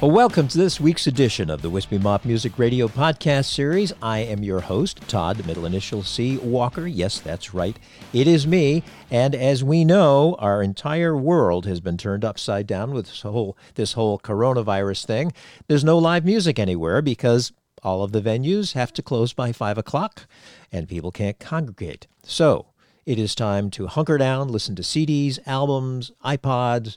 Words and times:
Well, 0.00 0.12
welcome 0.12 0.46
to 0.46 0.58
this 0.58 0.78
week's 0.78 1.08
edition 1.08 1.50
of 1.50 1.60
the 1.60 1.70
Wispy 1.70 1.98
Mop 1.98 2.24
Music 2.24 2.56
Radio 2.56 2.86
podcast 2.86 3.46
series. 3.46 3.92
I 4.00 4.20
am 4.20 4.44
your 4.44 4.60
host, 4.60 5.00
Todd, 5.08 5.44
middle 5.44 5.66
initial 5.66 6.04
C 6.04 6.36
Walker. 6.36 6.86
Yes, 6.86 7.18
that's 7.18 7.52
right. 7.52 7.76
It 8.12 8.28
is 8.28 8.46
me. 8.46 8.84
And 9.10 9.34
as 9.34 9.64
we 9.64 9.84
know, 9.84 10.36
our 10.38 10.62
entire 10.62 11.16
world 11.16 11.66
has 11.66 11.80
been 11.80 11.96
turned 11.96 12.24
upside 12.24 12.68
down 12.68 12.92
with 12.92 13.06
this 13.06 13.22
whole, 13.22 13.58
this 13.74 13.94
whole 13.94 14.20
coronavirus 14.20 15.04
thing. 15.04 15.32
There's 15.66 15.82
no 15.82 15.98
live 15.98 16.24
music 16.24 16.60
anywhere 16.60 17.02
because 17.02 17.52
all 17.82 18.04
of 18.04 18.12
the 18.12 18.22
venues 18.22 18.74
have 18.74 18.92
to 18.92 19.02
close 19.02 19.32
by 19.32 19.50
5 19.50 19.78
o'clock 19.78 20.28
and 20.70 20.88
people 20.88 21.10
can't 21.10 21.40
congregate. 21.40 22.06
So 22.22 22.66
it 23.04 23.18
is 23.18 23.34
time 23.34 23.68
to 23.70 23.88
hunker 23.88 24.16
down, 24.16 24.46
listen 24.46 24.76
to 24.76 24.82
CDs, 24.82 25.40
albums, 25.44 26.12
iPods, 26.24 26.96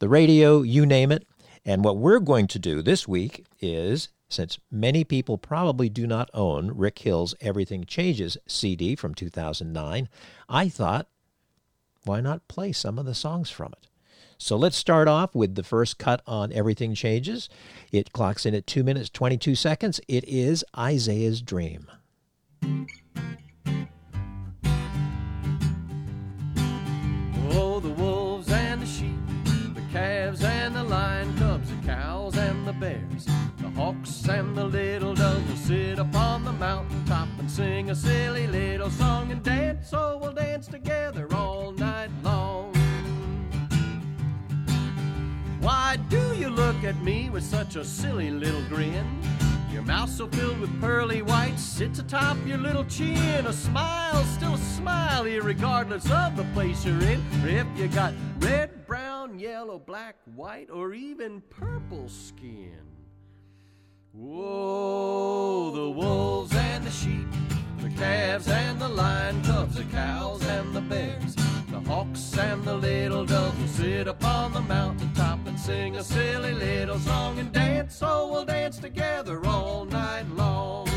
the 0.00 0.08
radio, 0.10 0.60
you 0.60 0.84
name 0.84 1.12
it. 1.12 1.26
And 1.64 1.84
what 1.84 1.96
we're 1.96 2.18
going 2.18 2.48
to 2.48 2.58
do 2.58 2.82
this 2.82 3.06
week 3.06 3.46
is 3.60 4.08
since 4.28 4.58
many 4.70 5.04
people 5.04 5.38
probably 5.38 5.88
do 5.88 6.06
not 6.06 6.30
own 6.32 6.72
Rick 6.74 7.00
Hill's 7.00 7.34
Everything 7.40 7.84
Changes 7.84 8.38
CD 8.46 8.96
from 8.96 9.14
2009, 9.14 10.08
I 10.48 10.68
thought, 10.68 11.08
why 12.04 12.20
not 12.20 12.48
play 12.48 12.72
some 12.72 12.98
of 12.98 13.04
the 13.04 13.14
songs 13.14 13.50
from 13.50 13.72
it? 13.72 13.86
So 14.38 14.56
let's 14.56 14.76
start 14.76 15.06
off 15.06 15.36
with 15.36 15.54
the 15.54 15.62
first 15.62 15.98
cut 15.98 16.20
on 16.26 16.52
Everything 16.52 16.94
Changes. 16.94 17.48
It 17.92 18.12
clocks 18.12 18.44
in 18.44 18.54
at 18.56 18.66
2 18.66 18.82
minutes 18.82 19.08
22 19.10 19.54
seconds. 19.54 20.00
It 20.08 20.24
is 20.24 20.64
Isaiah's 20.76 21.42
Dream. 21.42 21.86
The 33.24 33.70
hawks 33.76 34.28
and 34.28 34.56
the 34.56 34.64
little 34.64 35.14
doves 35.14 35.48
will 35.48 35.56
sit 35.56 35.98
upon 35.98 36.44
the 36.44 36.52
mountain 36.52 37.04
top 37.06 37.28
and 37.38 37.50
sing 37.50 37.90
a 37.90 37.94
silly 37.94 38.46
little 38.46 38.90
song 38.90 39.30
and 39.32 39.42
dance. 39.42 39.90
Oh, 39.92 40.18
we'll 40.18 40.32
dance 40.32 40.66
together 40.66 41.26
all 41.34 41.72
night 41.72 42.10
long. 42.22 42.72
Why 45.60 45.96
do 46.08 46.34
you 46.34 46.50
look 46.50 46.82
at 46.84 47.00
me 47.02 47.30
with 47.30 47.44
such 47.44 47.76
a 47.76 47.84
silly 47.84 48.30
little 48.30 48.62
grin? 48.68 49.06
Your 49.72 49.82
mouth 49.82 50.10
so 50.10 50.26
filled 50.26 50.60
with 50.60 50.80
pearly 50.80 51.22
whites 51.22 51.62
sits 51.62 51.98
atop 51.98 52.36
your 52.46 52.58
little 52.58 52.84
chin. 52.84 53.46
A 53.46 53.52
smile, 53.52 54.22
still 54.24 54.54
a 54.54 54.58
smile, 54.58 55.24
regardless 55.24 56.10
of 56.10 56.36
the 56.36 56.44
place 56.52 56.84
you're 56.84 57.00
in. 57.02 57.22
Or 57.42 57.48
if 57.48 57.66
you 57.76 57.88
got 57.88 58.12
red, 58.40 58.86
brown, 58.86 59.38
yellow, 59.38 59.78
black, 59.78 60.16
white, 60.34 60.68
or 60.70 60.92
even 60.92 61.40
purple 61.48 62.08
skin. 62.08 62.91
Whoa, 64.14 65.70
the 65.70 65.88
wolves 65.88 66.54
and 66.54 66.84
the 66.84 66.90
sheep, 66.90 67.26
the 67.78 67.88
calves 67.88 68.46
and 68.46 68.78
the 68.78 68.88
lion 68.88 69.42
cubs, 69.42 69.76
the 69.76 69.84
cows 69.84 70.44
and 70.44 70.74
the 70.74 70.82
bears, 70.82 71.34
the 71.34 71.80
hawks 71.86 72.36
and 72.36 72.62
the 72.62 72.74
little 72.74 73.24
doves 73.24 73.58
will 73.58 73.66
sit 73.68 74.08
upon 74.08 74.52
the 74.52 74.60
mountain 74.60 75.10
top 75.14 75.38
and 75.46 75.58
sing 75.58 75.96
a 75.96 76.04
silly 76.04 76.52
little 76.52 76.98
song 76.98 77.38
and 77.38 77.52
dance. 77.52 77.96
So 77.96 78.28
we'll 78.30 78.44
dance 78.44 78.76
together 78.76 79.40
all 79.46 79.86
night 79.86 80.28
long. 80.36 80.88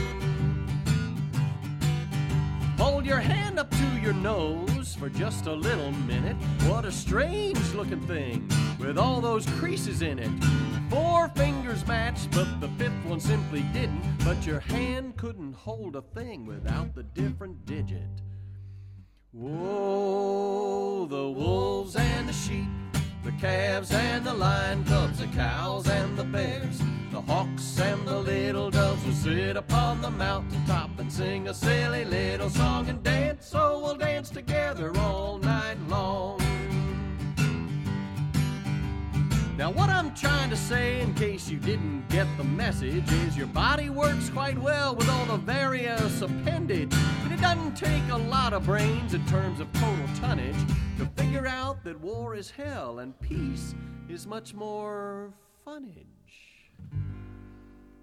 Hold 2.78 3.06
your 3.06 3.20
hand 3.20 3.60
up 3.60 3.72
to 3.72 4.00
your 4.02 4.14
nose 4.14 4.94
for 4.94 5.08
just 5.08 5.46
a 5.46 5.54
little 5.54 5.94
minute. 5.94 6.36
What 6.64 6.84
a 6.84 6.92
strange 6.92 7.74
looking 7.76 8.06
thing 8.08 8.50
with 8.78 8.98
all 8.98 9.22
those 9.22 9.46
creases 9.52 10.02
in 10.02 10.20
it. 10.20 10.75
Four 10.90 11.30
fingers 11.30 11.86
matched, 11.88 12.32
but 12.32 12.62
the 12.62 12.68
fifth 12.78 13.06
one 13.06 13.20
simply 13.20 13.62
didn't. 13.74 14.04
But 14.24 14.46
your 14.46 14.60
hand 14.60 15.18
couldn't 15.18 15.54
hold 15.54 15.96
a 15.96 16.02
thing 16.02 16.46
without 16.46 16.94
the 16.94 17.04
different 17.04 17.66
digit. 17.66 18.22
Whoa, 19.32 21.08
the 21.08 21.30
wolves 21.30 21.96
and 21.96 22.30
the 22.30 22.34
sheep, 22.34 22.70
the 23.24 23.34
calves 23.34 23.92
and 23.92 24.26
the 24.26 24.34
lion 24.34 24.86
cubs, 24.86 25.20
the 25.20 25.28
cows 25.28 25.90
and 25.90 26.18
the 26.18 26.24
bears, 26.24 26.80
the 27.12 27.22
hawks 27.22 27.80
and 27.80 28.08
the 28.08 28.20
little 28.20 28.70
doves 28.70 29.04
will 29.06 29.14
sit 29.14 29.58
upon 29.58 30.02
the 30.02 30.12
mountain 30.12 30.64
top 30.66 30.98
and 31.00 31.12
sing 31.12 31.48
a 31.48 31.54
silly 31.54 32.06
little 32.06 32.50
song 32.50 32.88
and 32.88 33.04
dance. 33.04 33.48
So 33.48 33.80
we'll 33.84 33.96
dance 33.96 34.30
together 34.30 34.96
all 34.98 35.38
night 35.40 35.78
long. 35.90 36.45
Now, 39.58 39.72
what 39.72 39.90
I'm 39.90 40.14
trying 40.14 40.50
to 40.50 40.58
say, 40.58 41.00
in 41.00 41.14
case 41.14 41.50
you 41.50 41.58
didn't 41.58 42.10
get 42.10 42.28
the 42.36 42.44
message, 42.44 43.10
is 43.10 43.38
your 43.38 43.48
body 43.48 43.90
works 43.90 44.30
quite 44.30 44.58
well 44.58 44.94
with 44.94 45.08
all 45.08 45.26
the 45.28 45.38
various 45.38 46.22
appendage. 46.22 46.94
And 47.24 47.32
it 47.32 47.40
doesn't 47.40 47.76
take 47.76 48.04
a 48.12 48.18
lot 48.18 48.52
of 48.52 48.66
brains 48.66 49.14
in 49.14 49.26
terms 49.28 49.62
of 49.62 49.72
total 49.72 50.06
tonnage 50.20 50.58
to 50.98 51.06
figure 51.16 51.48
out 51.48 51.86
that 51.86 51.98
war 52.02 52.36
is 52.36 52.52
hell 52.52 53.00
and 53.00 53.18
peace 53.22 53.74
is 54.10 54.28
much 54.28 54.54
more 54.54 55.34
funnage. 55.66 56.04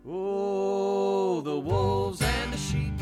Oh, 0.08 1.42
the 1.42 1.58
wolves 1.58 2.22
and 2.22 2.50
the 2.50 2.56
sheep, 2.56 2.94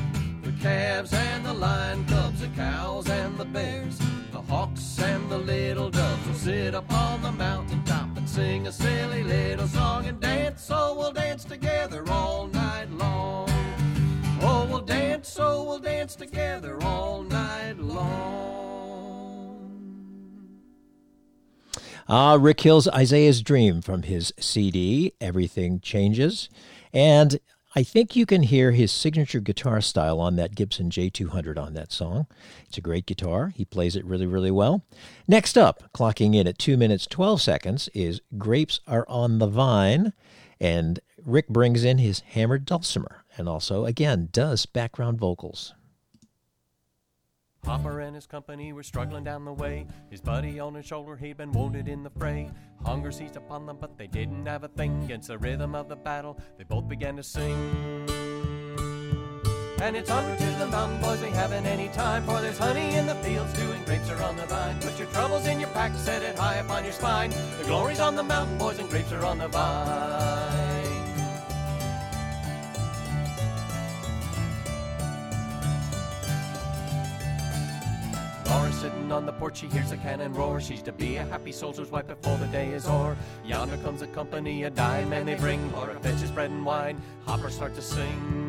the 0.43 0.53
calves 0.61 1.13
and 1.13 1.47
the 1.47 1.55
lion 1.55 2.05
cubs, 2.07 2.41
the 2.41 2.49
cows 2.49 3.09
and 3.09 3.39
the 3.39 3.45
bears, 3.45 4.01
hawks 4.51 4.99
and 4.99 5.31
the 5.31 5.39
little 5.39 5.91
doves 5.91 6.27
will 6.27 6.35
sit 6.35 6.75
upon 6.75 7.23
the 7.23 7.31
mountain 7.31 7.81
top 7.85 8.17
and 8.17 8.29
sing 8.29 8.67
a 8.67 8.73
silly 8.73 9.23
little 9.23 9.69
song 9.69 10.07
and 10.07 10.19
dance. 10.19 10.65
So 10.65 10.97
we'll 10.99 11.13
dance 11.13 11.45
together 11.45 12.03
all 12.09 12.49
night 12.49 12.91
long. 12.91 13.49
Oh, 14.43 14.67
we'll 14.69 14.81
dance, 14.81 15.29
so 15.29 15.63
we'll 15.63 15.79
dance 15.79 16.17
together 16.17 16.83
all 16.83 17.23
night 17.23 17.79
long. 17.79 18.51
Ah, 22.09 22.35
Rick 22.35 22.63
Hill's 22.63 22.89
Isaiah's 22.89 23.43
Dream 23.43 23.81
from 23.81 24.03
his 24.03 24.35
CD, 24.41 25.13
Everything 25.21 25.79
Changes. 25.79 26.49
And 26.93 27.39
I 27.73 27.85
think 27.85 28.17
you 28.17 28.27
can 28.27 28.43
hear 28.43 28.73
his 28.73 28.91
signature 28.91 29.39
guitar 29.39 29.81
style 29.81 30.19
on 30.19 30.35
that 30.37 30.57
Gibson 30.57 30.91
J200 30.91 31.57
on 31.57 31.75
that 31.75 31.93
song. 31.93 32.27
It's 32.67 32.79
a 32.79 32.81
great 32.81 33.07
guitar. 33.07 33.53
He 33.55 33.65
plays 33.65 33.95
it 33.95 34.05
really, 34.05 34.27
really 34.27 34.51
well. 34.51 34.85
Next 35.29 35.57
up, 35.57 35.85
clocking 35.95 36.35
in 36.35 36.49
at 36.49 36.59
2 36.59 36.77
minutes 36.77 37.07
12 37.07 37.41
seconds, 37.41 37.89
is 37.95 38.23
Grapes 38.37 38.81
Are 38.89 39.07
on 39.09 39.39
the 39.39 39.47
Vine. 39.47 40.13
And 40.61 40.99
Rick 41.25 41.49
brings 41.49 41.85
in 41.85 41.99
his 41.99 42.21
hammered 42.21 42.65
dulcimer 42.65 43.25
and 43.37 43.49
also, 43.49 43.85
again, 43.85 44.31
does 44.33 44.67
background 44.67 45.19
vocals. 45.21 45.73
Hopper 47.65 48.01
and 48.01 48.15
his 48.15 48.27
company 48.27 48.73
were 48.73 48.83
struggling 48.83 49.25
down 49.25 49.45
the 49.45 49.53
way. 49.53 49.87
His 50.11 50.21
buddy 50.21 50.59
on 50.59 50.75
his 50.75 50.87
shoulder, 50.87 51.17
he'd 51.17 51.37
been 51.37 51.53
wounded 51.53 51.89
in 51.89 52.03
the 52.03 52.11
fray. 52.11 52.51
Hunger 52.85 53.13
seized 53.13 53.37
upon 53.37 53.67
them, 53.67 53.77
but 53.81 53.97
they 53.97 54.07
didn't 54.07 54.47
have 54.47 54.65
a 54.65 54.69
thing 54.69 55.05
against 55.05 55.29
the 55.29 55.39
rhythm 55.39 55.75
of 55.75 55.89
the 55.89 55.97
battle. 55.97 56.39
They 56.59 56.65
both 56.65 56.89
began 56.89 57.17
to 57.17 57.23
sing. 57.23 58.07
And 59.83 59.97
it's 59.97 60.11
onward 60.11 60.39
to 60.39 60.45
the 60.45 60.67
mountain, 60.67 61.01
boys, 61.01 61.23
we 61.23 61.31
haven't 61.31 61.65
any 61.65 61.89
time. 61.89 62.25
For 62.25 62.41
there's 62.41 62.59
honey 62.59 62.97
in 62.97 63.07
the 63.07 63.15
fields 63.17 63.53
too, 63.59 63.71
and 63.73 63.85
grapes 63.87 64.11
are 64.11 64.23
on 64.23 64.37
the 64.37 64.47
vine. 64.47 64.79
Put 64.81 64.99
your 64.99 65.09
troubles 65.09 65.47
in 65.47 65.59
your 65.59 65.71
pack, 65.71 65.95
set 65.97 66.23
it 66.23 66.39
high 66.39 66.57
upon 66.57 66.85
your 66.85 66.93
spine. 66.93 67.31
The 67.31 67.65
glory's 67.65 68.01
on 68.01 68.15
the 68.15 68.23
mountain, 68.23 68.59
boys, 68.59 68.79
and 68.79 68.91
grapes 68.91 69.13
are 69.13 69.25
on 69.25 69.39
the 69.39 69.49
vine. 69.49 70.80
Sitting 78.73 79.13
on 79.13 79.27
the 79.27 79.33
porch, 79.33 79.59
she 79.59 79.67
hears 79.67 79.93
a 79.93 79.97
cannon 79.99 80.33
roar. 80.33 80.61
She's 80.61 80.83
to 80.83 80.93
be 80.93 81.17
a 81.17 81.25
happy 81.25 81.53
soldier's 81.53 81.91
wife 81.91 82.07
before 82.07 82.39
the 82.39 82.47
day 82.47 82.69
is 82.69 82.87
o'er. 82.87 83.17
Yonder 83.45 83.77
comes 83.79 84.01
a 84.01 84.07
company, 84.07 84.65
a 84.65 84.71
dime, 84.71 85.13
and 85.13 85.29
they 85.29 85.35
bring 85.35 85.71
Laura 85.73 85.99
fetches 86.01 86.31
bread 86.31 86.51
and 86.51 86.65
wine. 86.65 87.01
Hoppers 87.27 87.55
start 87.55 87.75
to 87.75 87.83
sing. 87.83 88.41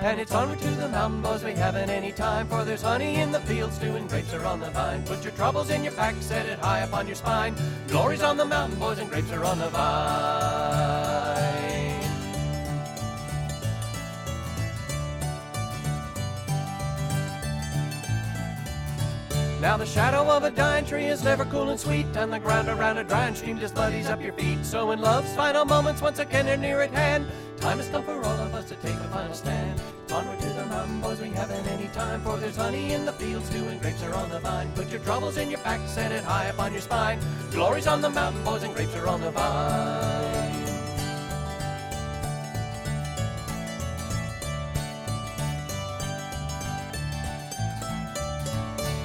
And 0.00 0.18
it's 0.18 0.32
onward 0.32 0.58
to 0.58 0.70
the 0.70 0.88
mountain, 0.88 1.22
boys, 1.22 1.44
we 1.44 1.52
haven't 1.52 1.88
any 1.88 2.10
time. 2.10 2.48
For 2.48 2.64
there's 2.64 2.82
honey 2.82 3.16
in 3.16 3.30
the 3.30 3.38
fields 3.40 3.78
and 3.78 4.08
grapes 4.08 4.34
are 4.34 4.44
on 4.44 4.58
the 4.58 4.70
vine. 4.70 5.04
Put 5.04 5.22
your 5.22 5.32
troubles 5.34 5.70
in 5.70 5.84
your 5.84 5.92
pack, 5.92 6.16
set 6.20 6.46
it 6.46 6.58
high 6.58 6.80
upon 6.80 7.06
your 7.06 7.14
spine. 7.14 7.54
Glory's 7.86 8.22
on 8.22 8.36
the 8.36 8.44
mountain, 8.44 8.78
boys, 8.80 8.98
and 8.98 9.08
grapes 9.08 9.30
are 9.30 9.44
on 9.44 9.60
the 9.60 9.68
vine. 9.68 11.01
Now 19.62 19.76
the 19.76 19.86
shadow 19.86 20.28
of 20.28 20.42
a 20.42 20.50
dying 20.50 20.84
tree 20.84 21.06
is 21.06 21.22
never 21.22 21.44
cool 21.44 21.70
and 21.70 21.78
sweet, 21.78 22.06
and 22.16 22.32
the 22.32 22.40
ground 22.40 22.68
around 22.68 22.98
a 22.98 23.04
drying 23.04 23.36
stream 23.36 23.60
just 23.60 23.76
bloodies 23.76 24.08
up 24.08 24.20
your 24.20 24.32
feet. 24.32 24.64
So 24.66 24.90
in 24.90 25.00
love's 25.00 25.32
final 25.36 25.64
moments, 25.64 26.02
once 26.02 26.18
again 26.18 26.48
are 26.48 26.56
near 26.56 26.80
at 26.80 26.90
hand, 26.90 27.28
Time 27.62 27.78
has 27.78 27.88
come 27.90 28.02
for 28.02 28.16
all 28.16 28.40
of 28.40 28.52
us 28.56 28.68
to 28.70 28.74
take 28.74 28.96
a 28.96 29.08
final 29.14 29.32
stand. 29.32 29.80
Onward 30.10 30.40
to 30.40 30.48
the 30.48 30.66
mountain, 30.66 31.00
boys, 31.00 31.20
we 31.20 31.28
haven't 31.28 31.64
any 31.68 31.86
time. 31.90 32.20
For 32.22 32.36
there's 32.36 32.56
honey 32.56 32.92
in 32.92 33.04
the 33.04 33.12
fields 33.12 33.48
too, 33.50 33.68
and 33.68 33.80
grapes 33.80 34.02
are 34.02 34.12
on 34.14 34.30
the 34.30 34.40
vine. 34.40 34.72
Put 34.72 34.90
your 34.90 34.98
troubles 35.02 35.36
in 35.36 35.48
your 35.48 35.60
pack, 35.60 35.78
set 35.88 36.10
it 36.10 36.24
high 36.24 36.46
upon 36.46 36.72
your 36.72 36.80
spine. 36.80 37.20
Glory's 37.52 37.86
on 37.86 38.00
the 38.00 38.10
mountain, 38.10 38.42
boys, 38.42 38.64
and 38.64 38.74
grapes 38.74 38.96
are 38.96 39.06
on 39.06 39.20
the 39.20 39.30
vine. 39.30 40.41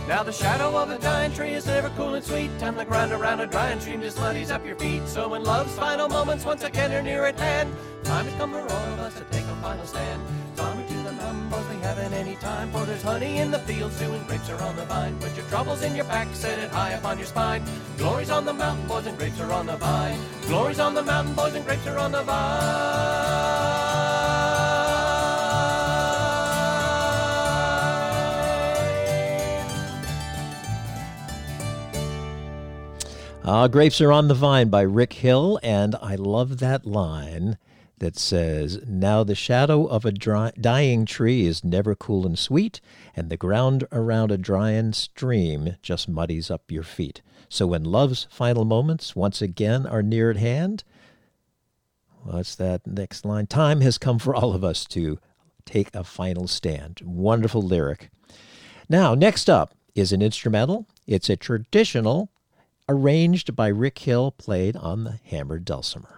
Now 0.07 0.23
the 0.23 0.31
shadow 0.31 0.77
of 0.77 0.89
a 0.89 0.97
dying 0.99 1.33
tree 1.33 1.51
is 1.51 1.65
never 1.65 1.89
cool 1.89 2.13
and 2.13 2.23
sweet. 2.23 2.49
Time 2.59 2.75
the 2.75 2.85
ground 2.85 3.11
around 3.11 3.41
a 3.41 3.45
drying 3.45 3.77
stream 3.81 4.01
just 4.01 4.17
muddies 4.17 4.51
up 4.51 4.65
your 4.65 4.77
feet. 4.77 5.05
So 5.05 5.27
when 5.27 5.43
love's 5.43 5.73
final 5.73 6.07
moments 6.07 6.45
once 6.45 6.63
again 6.63 6.93
are 6.93 7.01
near 7.01 7.25
at 7.25 7.37
hand, 7.37 7.75
time 8.03 8.25
has 8.25 8.33
come 8.35 8.53
for 8.53 8.61
all 8.61 8.93
of 8.93 8.99
us 8.99 9.15
to 9.15 9.25
take 9.31 9.43
a 9.43 9.55
final 9.57 9.85
stand. 9.85 10.21
Onward 10.57 10.87
to 10.87 10.93
the 10.93 11.11
boys, 11.49 11.67
we 11.69 11.75
haven't 11.81 12.13
any 12.13 12.37
time. 12.37 12.71
For 12.71 12.85
there's 12.85 13.01
honey 13.01 13.39
in 13.39 13.51
the 13.51 13.59
fields 13.59 13.99
too, 13.99 14.13
and 14.13 14.25
grapes 14.27 14.49
are 14.49 14.61
on 14.61 14.77
the 14.77 14.85
vine. 14.85 15.19
Put 15.19 15.35
your 15.35 15.45
troubles 15.47 15.83
in 15.83 15.93
your 15.93 16.05
pack, 16.05 16.33
set 16.33 16.57
it 16.57 16.71
high 16.71 16.93
up 16.93 17.03
on 17.03 17.17
your 17.17 17.27
spine. 17.27 17.65
Glory's 17.97 18.29
on 18.29 18.45
the 18.45 18.53
mountain, 18.53 18.87
boys, 18.87 19.07
and 19.07 19.17
grapes 19.17 19.41
are 19.41 19.51
on 19.51 19.65
the 19.65 19.75
vine. 19.75 20.19
Glory's 20.43 20.79
on 20.79 20.93
the 20.93 21.03
mountain, 21.03 21.33
boys, 21.33 21.53
and 21.53 21.65
grapes 21.65 21.85
are 21.85 21.97
on 21.97 22.13
the 22.13 22.23
vine. 22.23 23.16
Ah, 33.49 33.69
Grapes 33.69 34.01
Are 34.01 34.11
on 34.11 34.27
the 34.27 34.33
Vine 34.33 34.67
by 34.67 34.81
Rick 34.81 35.13
Hill, 35.13 35.57
and 35.63 35.95
I 36.01 36.15
love 36.15 36.59
that 36.59 36.85
line 36.85 37.57
that 37.99 38.19
says, 38.19 38.81
Now 38.85 39.23
the 39.23 39.35
shadow 39.35 39.85
of 39.85 40.03
a 40.03 40.11
dry, 40.11 40.51
dying 40.59 41.05
tree 41.05 41.45
is 41.45 41.63
never 41.63 41.95
cool 41.95 42.25
and 42.25 42.37
sweet, 42.37 42.81
and 43.15 43.29
the 43.29 43.37
ground 43.37 43.87
around 43.89 44.33
a 44.33 44.37
drying 44.37 44.91
stream 44.91 45.77
just 45.81 46.09
muddies 46.09 46.51
up 46.51 46.69
your 46.69 46.83
feet. 46.83 47.21
So 47.47 47.67
when 47.67 47.85
love's 47.85 48.27
final 48.29 48.65
moments 48.65 49.15
once 49.15 49.41
again 49.41 49.85
are 49.85 50.03
near 50.03 50.29
at 50.29 50.35
hand, 50.35 50.83
what's 52.23 52.53
that 52.55 52.85
next 52.85 53.23
line? 53.23 53.47
Time 53.47 53.79
has 53.79 53.97
come 53.97 54.19
for 54.19 54.35
all 54.35 54.53
of 54.53 54.65
us 54.65 54.83
to 54.87 55.19
take 55.63 55.95
a 55.95 56.03
final 56.03 56.49
stand. 56.49 56.99
Wonderful 57.01 57.61
lyric. 57.61 58.09
Now, 58.89 59.15
next 59.15 59.49
up 59.49 59.73
is 59.95 60.11
an 60.11 60.21
instrumental. 60.21 60.85
It's 61.07 61.29
a 61.29 61.37
traditional 61.37 62.29
arranged 62.89 63.55
by 63.55 63.67
Rick 63.67 63.99
Hill, 63.99 64.31
played 64.31 64.75
on 64.75 65.03
the 65.03 65.19
hammered 65.25 65.65
dulcimer. 65.65 66.16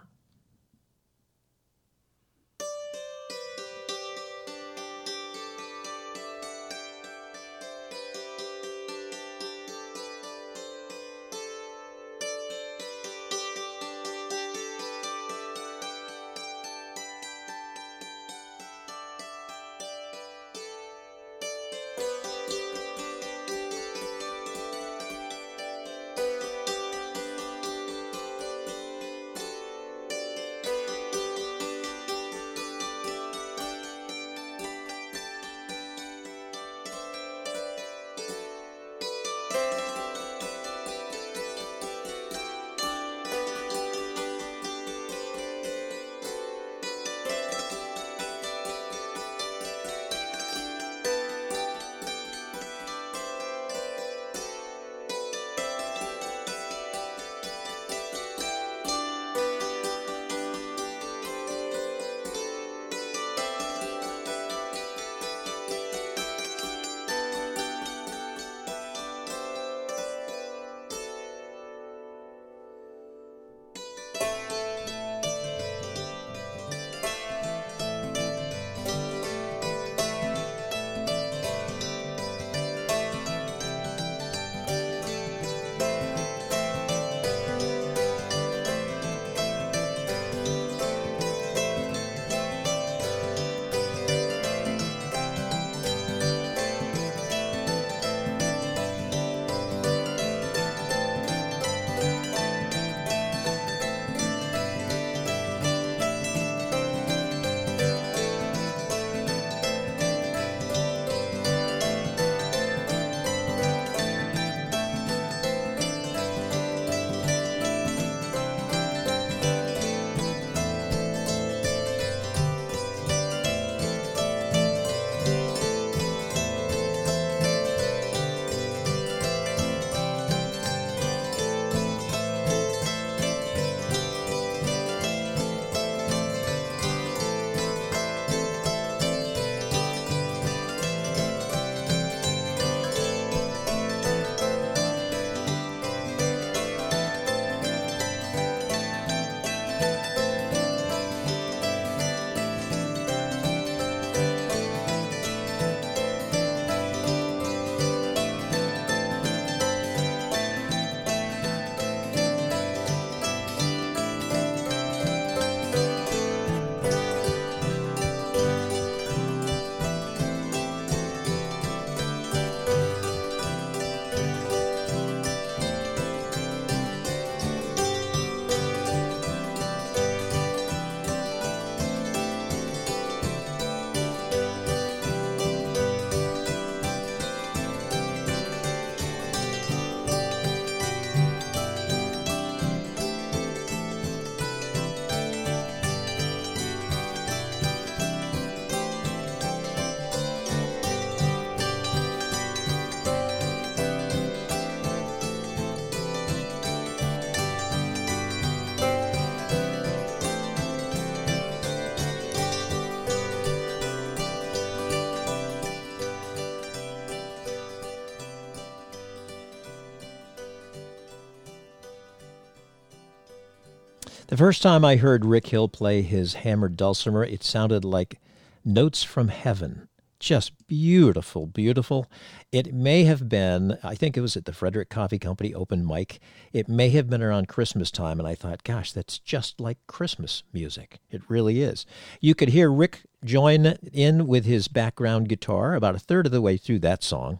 The 224.29 224.37
first 224.37 224.61
time 224.61 224.85
I 224.85 224.97
heard 224.97 225.25
Rick 225.25 225.47
Hill 225.47 225.67
play 225.67 226.03
his 226.03 226.35
hammered 226.35 226.77
dulcimer, 226.77 227.23
it 227.23 227.43
sounded 227.43 227.83
like 227.83 228.19
notes 228.63 229.01
from 229.01 229.29
heaven. 229.29 229.89
Just 230.19 230.67
beautiful, 230.67 231.47
beautiful. 231.47 232.05
It 232.51 232.71
may 232.71 233.05
have 233.05 233.27
been, 233.27 233.79
I 233.81 233.95
think 233.95 234.15
it 234.15 234.21
was 234.21 234.37
at 234.37 234.45
the 234.45 234.53
Frederick 234.53 234.89
Coffee 234.91 235.17
Company 235.17 235.51
open 235.55 235.83
mic. 235.83 236.19
It 236.53 236.69
may 236.69 236.89
have 236.89 237.09
been 237.09 237.23
around 237.23 237.47
Christmas 237.47 237.89
time, 237.89 238.19
and 238.19 238.27
I 238.27 238.35
thought, 238.35 238.63
gosh, 238.63 238.91
that's 238.91 239.17
just 239.17 239.59
like 239.59 239.79
Christmas 239.87 240.43
music. 240.53 240.99
It 241.09 241.23
really 241.27 241.63
is. 241.63 241.87
You 242.21 242.35
could 242.35 242.49
hear 242.49 242.71
Rick 242.71 243.01
join 243.25 243.77
in 243.91 244.27
with 244.27 244.45
his 244.45 244.67
background 244.67 245.27
guitar 245.27 245.73
about 245.73 245.95
a 245.95 245.99
third 245.99 246.27
of 246.27 246.31
the 246.31 246.39
way 246.39 246.55
through 246.55 246.79
that 246.79 247.01
song. 247.01 247.39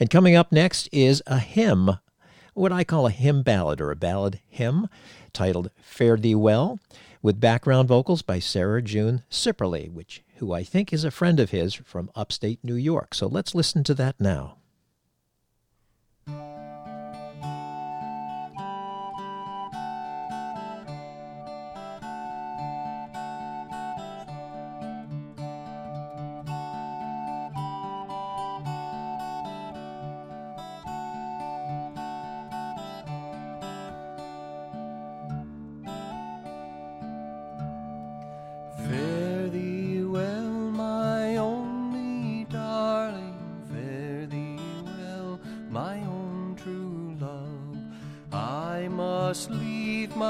And 0.00 0.10
coming 0.10 0.34
up 0.34 0.50
next 0.50 0.88
is 0.90 1.22
a 1.28 1.38
hymn, 1.38 2.00
what 2.54 2.72
I 2.72 2.82
call 2.82 3.06
a 3.06 3.10
hymn 3.10 3.42
ballad 3.42 3.80
or 3.80 3.92
a 3.92 3.96
ballad 3.96 4.40
hymn, 4.48 4.88
titled 5.34 5.70
Fare 5.82 6.16
Thee 6.16 6.34
Well, 6.34 6.78
with 7.20 7.40
background 7.40 7.88
vocals 7.88 8.22
by 8.22 8.38
Sarah 8.38 8.80
June 8.80 9.22
Sipperly, 9.30 9.90
which 9.92 10.22
who 10.36 10.52
I 10.52 10.62
think 10.62 10.92
is 10.92 11.04
a 11.04 11.10
friend 11.10 11.38
of 11.38 11.50
his 11.50 11.74
from 11.74 12.10
upstate 12.14 12.60
New 12.62 12.74
York. 12.74 13.14
So 13.14 13.26
let's 13.26 13.54
listen 13.54 13.84
to 13.84 13.94
that 13.94 14.16
now. 14.18 14.56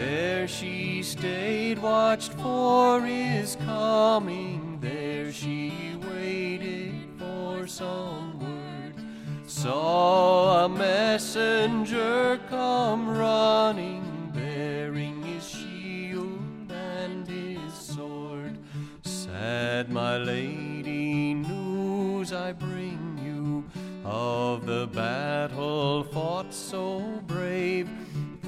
There 0.00 0.48
she 0.48 1.02
stayed, 1.02 1.78
watched 1.78 2.32
for 2.32 3.02
his 3.02 3.56
coming. 3.56 4.78
There 4.80 5.30
she 5.30 5.94
waited 6.10 6.94
for 7.18 7.66
some 7.66 8.38
word. 8.40 8.94
Saw 9.46 10.64
a 10.64 10.68
messenger 10.70 12.40
come 12.48 13.10
running, 13.10 14.32
bearing 14.32 15.22
his 15.22 15.46
shield 15.46 16.72
and 16.72 17.28
his 17.28 17.74
sword. 17.74 18.56
Sad, 19.02 19.90
my 19.90 20.16
lady, 20.16 21.34
news 21.34 22.32
I 22.32 22.52
bring 22.52 23.20
you 23.22 23.64
of 24.02 24.64
the 24.64 24.86
battle 24.86 26.04
fought 26.04 26.54
so 26.54 27.00
brave 27.26 27.86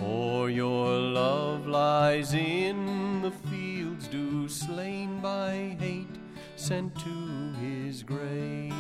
for 0.03 0.51
your 0.51 0.99
love 0.99 1.69
lies 1.69 2.35
in 2.35 3.23
the 3.23 3.31
fields, 3.31 4.09
do 4.09 4.49
slain 4.49 5.21
by 5.21 5.77
hate, 5.79 6.17
sent 6.57 6.93
to 6.97 7.53
his 7.61 8.03
grave. 8.03 8.73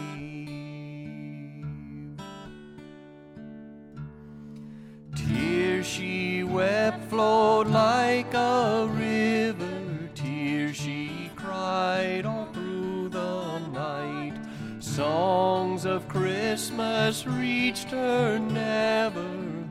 Tears 5.14 5.86
she 5.86 6.42
wept 6.42 7.08
flowed 7.08 7.68
like 7.68 8.34
a 8.34 8.88
river, 8.90 10.10
tears 10.16 10.74
she 10.74 11.30
cried 11.36 12.26
all 12.26 12.46
through 12.46 13.10
the 13.10 13.60
night. 13.68 14.34
Songs 14.80 15.84
of 15.84 16.08
Christmas 16.08 17.28
reached 17.28 17.90
her 17.90 18.40
never 18.40 19.61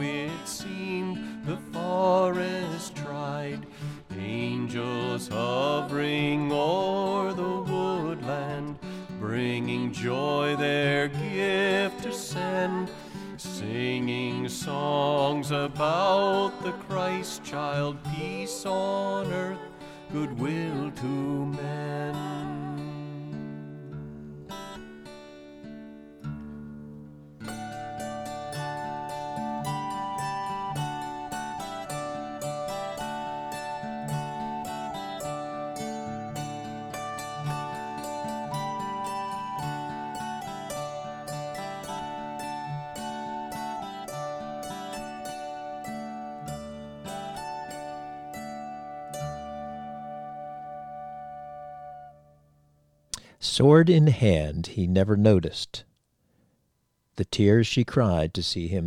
it 0.00 0.48
seemed 0.48 1.44
the 1.46 1.56
forest 1.72 2.96
tried. 2.96 3.66
Angels 4.18 5.28
hovering 5.28 6.50
o'er 6.52 7.32
the 7.32 7.42
woodland, 7.42 8.78
bringing 9.18 9.92
joy 9.92 10.56
their 10.56 11.08
gift 11.08 12.02
to 12.02 12.12
send, 12.12 12.90
singing 13.36 14.48
songs 14.48 15.50
about 15.50 16.52
the 16.62 16.72
Christ 16.72 17.44
child, 17.44 17.96
peace 18.16 18.66
on 18.66 19.32
earth, 19.32 19.58
goodwill 20.12 20.90
to 20.90 21.06
men. 21.06 22.49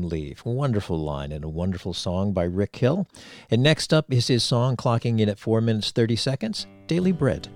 Leave. 0.09 0.41
A 0.47 0.49
wonderful 0.49 0.97
line 0.97 1.31
and 1.31 1.45
a 1.45 1.47
wonderful 1.47 1.93
song 1.93 2.33
by 2.33 2.45
Rick 2.45 2.77
Hill. 2.77 3.07
And 3.51 3.61
next 3.61 3.93
up 3.93 4.11
is 4.11 4.29
his 4.29 4.43
song 4.43 4.75
clocking 4.75 5.19
in 5.19 5.29
at 5.29 5.37
4 5.37 5.61
minutes 5.61 5.91
30 5.91 6.15
seconds 6.15 6.65
Daily 6.87 7.11
Bread. 7.11 7.49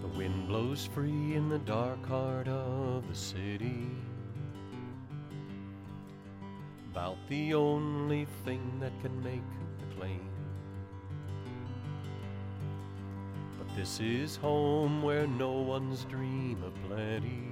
The 0.00 0.16
wind 0.16 0.46
blows 0.46 0.88
free 0.94 1.34
in 1.34 1.48
the 1.48 1.58
dark 1.58 2.06
heart 2.06 2.46
of 2.46 3.08
the 3.08 3.16
city 3.16 3.90
about 6.94 7.16
the 7.28 7.52
only 7.52 8.24
thing 8.44 8.78
that 8.78 8.92
can 9.02 9.20
make 9.20 9.42
the 9.80 9.96
claim. 9.96 10.28
But 13.58 13.74
this 13.74 13.98
is 13.98 14.36
home 14.36 15.02
where 15.02 15.26
no 15.26 15.50
one's 15.50 16.04
dream 16.04 16.62
of 16.62 16.72
plenty. 16.86 17.48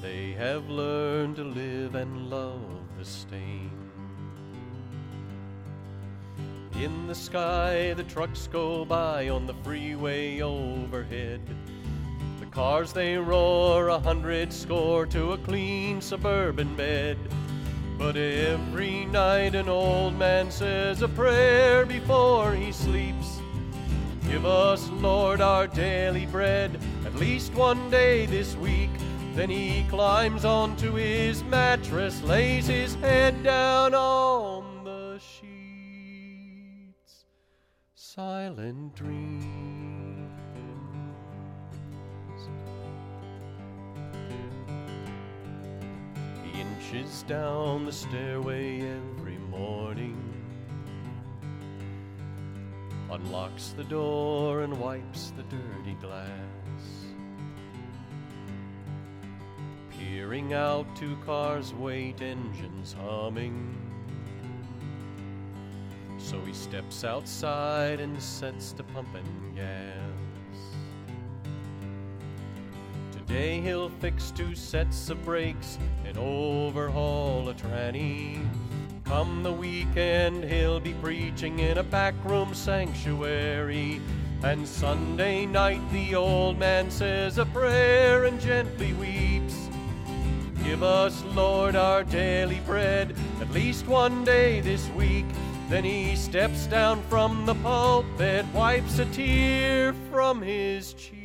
They 0.00 0.32
have 0.32 0.70
learned 0.70 1.36
to 1.36 1.44
live 1.44 1.94
and 1.94 2.30
love 2.30 2.62
the 2.98 3.04
stain. 3.04 3.70
In 6.76 7.06
the 7.06 7.14
sky, 7.14 7.92
the 7.92 8.04
trucks 8.04 8.46
go 8.46 8.86
by 8.86 9.28
on 9.28 9.46
the 9.46 9.52
freeway 9.62 10.40
overhead. 10.40 11.42
Cars 12.50 12.92
they 12.92 13.16
roar 13.16 13.88
a 13.88 13.98
hundred 14.00 14.52
score 14.52 15.06
to 15.06 15.32
a 15.32 15.38
clean 15.38 16.00
suburban 16.00 16.74
bed. 16.74 17.16
But 17.96 18.16
every 18.16 19.04
night 19.04 19.54
an 19.54 19.68
old 19.68 20.18
man 20.18 20.50
says 20.50 21.02
a 21.02 21.08
prayer 21.08 21.86
before 21.86 22.52
he 22.52 22.72
sleeps. 22.72 23.40
Give 24.28 24.44
us, 24.46 24.88
Lord, 24.90 25.40
our 25.40 25.66
daily 25.68 26.26
bread, 26.26 26.80
at 27.04 27.14
least 27.16 27.54
one 27.54 27.90
day 27.90 28.26
this 28.26 28.56
week. 28.56 28.90
Then 29.34 29.50
he 29.50 29.84
climbs 29.88 30.44
onto 30.44 30.94
his 30.94 31.44
mattress, 31.44 32.20
lays 32.22 32.66
his 32.66 32.94
head 32.96 33.44
down 33.44 33.94
on 33.94 34.84
the 34.84 35.18
sheets. 35.20 36.96
Silent 37.94 38.96
dream. 38.96 39.59
Rushes 46.80 47.24
down 47.24 47.84
the 47.84 47.92
stairway 47.92 48.80
every 48.80 49.36
morning, 49.50 50.16
unlocks 53.10 53.74
the 53.76 53.84
door 53.84 54.62
and 54.62 54.78
wipes 54.78 55.32
the 55.36 55.42
dirty 55.44 55.94
glass. 56.00 56.26
Peering 59.90 60.54
out, 60.54 60.86
two 60.96 61.16
cars 61.26 61.74
wait, 61.74 62.22
engines 62.22 62.94
humming. 62.94 63.76
So 66.18 66.40
he 66.40 66.54
steps 66.54 67.04
outside 67.04 68.00
and 68.00 68.20
sets 68.22 68.72
to 68.72 68.82
pumping 68.82 69.52
gas. 69.54 70.09
Today 73.30 73.60
he'll 73.60 73.90
fix 73.90 74.32
two 74.32 74.56
sets 74.56 75.08
of 75.08 75.24
brakes 75.24 75.78
and 76.04 76.18
overhaul 76.18 77.48
a 77.48 77.54
tranny. 77.54 78.44
Come 79.04 79.44
the 79.44 79.52
weekend, 79.52 80.42
he'll 80.42 80.80
be 80.80 80.94
preaching 80.94 81.60
in 81.60 81.78
a 81.78 81.84
backroom 81.84 82.52
sanctuary. 82.54 84.00
And 84.42 84.66
Sunday 84.66 85.46
night, 85.46 85.80
the 85.92 86.16
old 86.16 86.58
man 86.58 86.90
says 86.90 87.38
a 87.38 87.46
prayer 87.46 88.24
and 88.24 88.40
gently 88.40 88.94
weeps. 88.94 89.68
Give 90.64 90.82
us, 90.82 91.22
Lord, 91.26 91.76
our 91.76 92.02
daily 92.02 92.58
bread, 92.66 93.14
at 93.40 93.52
least 93.52 93.86
one 93.86 94.24
day 94.24 94.60
this 94.60 94.88
week. 94.96 95.26
Then 95.68 95.84
he 95.84 96.16
steps 96.16 96.66
down 96.66 97.00
from 97.04 97.46
the 97.46 97.54
pulpit, 97.54 98.44
wipes 98.52 98.98
a 98.98 99.04
tear 99.04 99.94
from 100.10 100.42
his 100.42 100.94
cheek. 100.94 101.19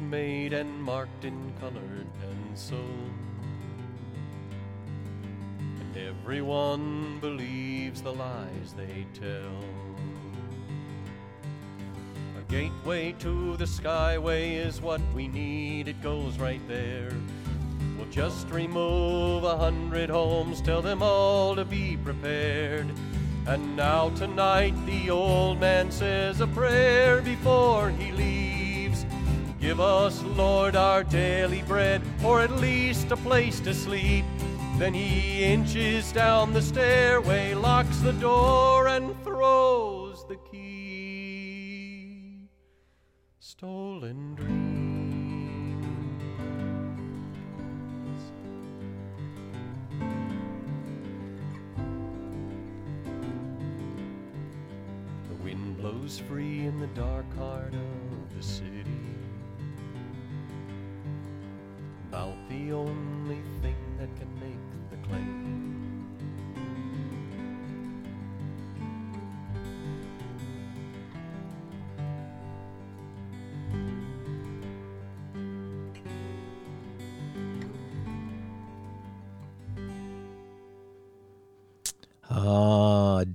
Made 0.00 0.54
and 0.54 0.82
marked 0.82 1.24
in 1.24 1.52
colored 1.60 2.06
pencil. 2.20 2.84
And 5.58 5.96
everyone 5.96 7.18
believes 7.20 8.02
the 8.02 8.12
lies 8.12 8.74
they 8.76 9.06
tell. 9.12 9.62
A 12.38 12.42
gateway 12.50 13.12
to 13.20 13.56
the 13.58 13.66
skyway 13.66 14.54
is 14.54 14.80
what 14.80 15.02
we 15.14 15.28
need, 15.28 15.86
it 15.86 16.02
goes 16.02 16.38
right 16.38 16.66
there. 16.66 17.12
We'll 17.96 18.08
just 18.10 18.48
remove 18.48 19.44
a 19.44 19.56
hundred 19.56 20.08
homes, 20.10 20.60
tell 20.60 20.82
them 20.82 21.02
all 21.02 21.54
to 21.54 21.64
be 21.64 21.98
prepared. 21.98 22.86
And 23.46 23.76
now 23.76 24.08
tonight 24.10 24.74
the 24.86 25.10
old 25.10 25.60
man 25.60 25.92
says 25.92 26.40
a 26.40 26.46
prayer 26.46 27.20
before 27.20 27.90
he 27.90 28.10
leaves. 28.12 28.49
Give 29.70 29.78
us, 29.78 30.20
Lord, 30.24 30.74
our 30.74 31.04
daily 31.04 31.62
bread, 31.62 32.02
or 32.24 32.40
at 32.40 32.50
least 32.50 33.12
a 33.12 33.16
place 33.16 33.60
to 33.60 33.72
sleep. 33.72 34.24
Then 34.78 34.92
he 34.92 35.44
inches 35.44 36.10
down 36.10 36.52
the 36.52 36.60
stairway, 36.60 37.54
locks 37.54 38.00
the 38.00 38.14
door, 38.14 38.88
and 38.88 39.14
throws 39.22 40.26
the 40.26 40.38
key. 40.50 42.48
Stolen 43.38 44.34
dreams. 44.34 44.50
The 55.28 55.36
wind 55.44 55.76
blows 55.76 56.18
free 56.18 56.66
in 56.66 56.80
the 56.80 56.88
dark 56.88 57.32
heart 57.36 57.72
of 57.72 58.36
the 58.36 58.42
city. 58.42 58.99
Only 62.72 63.42
thing 63.62 63.76
that 63.98 64.08
can 64.16 64.39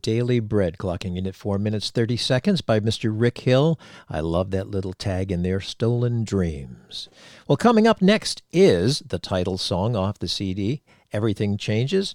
Daily 0.05 0.39
Bread, 0.39 0.77
clocking 0.77 1.17
in 1.17 1.25
at 1.25 1.33
4 1.33 1.57
minutes 1.57 1.89
30 1.89 2.15
seconds 2.15 2.61
by 2.61 2.79
Mr. 2.79 3.11
Rick 3.11 3.39
Hill. 3.39 3.79
I 4.07 4.19
love 4.19 4.51
that 4.51 4.69
little 4.69 4.93
tag 4.93 5.31
in 5.31 5.41
there, 5.41 5.59
Stolen 5.59 6.23
Dreams. 6.23 7.09
Well, 7.47 7.57
coming 7.57 7.87
up 7.87 8.03
next 8.03 8.43
is 8.53 8.99
the 8.99 9.17
title 9.17 9.57
song 9.57 9.95
off 9.95 10.19
the 10.19 10.27
CD, 10.27 10.83
Everything 11.11 11.57
Changes. 11.57 12.13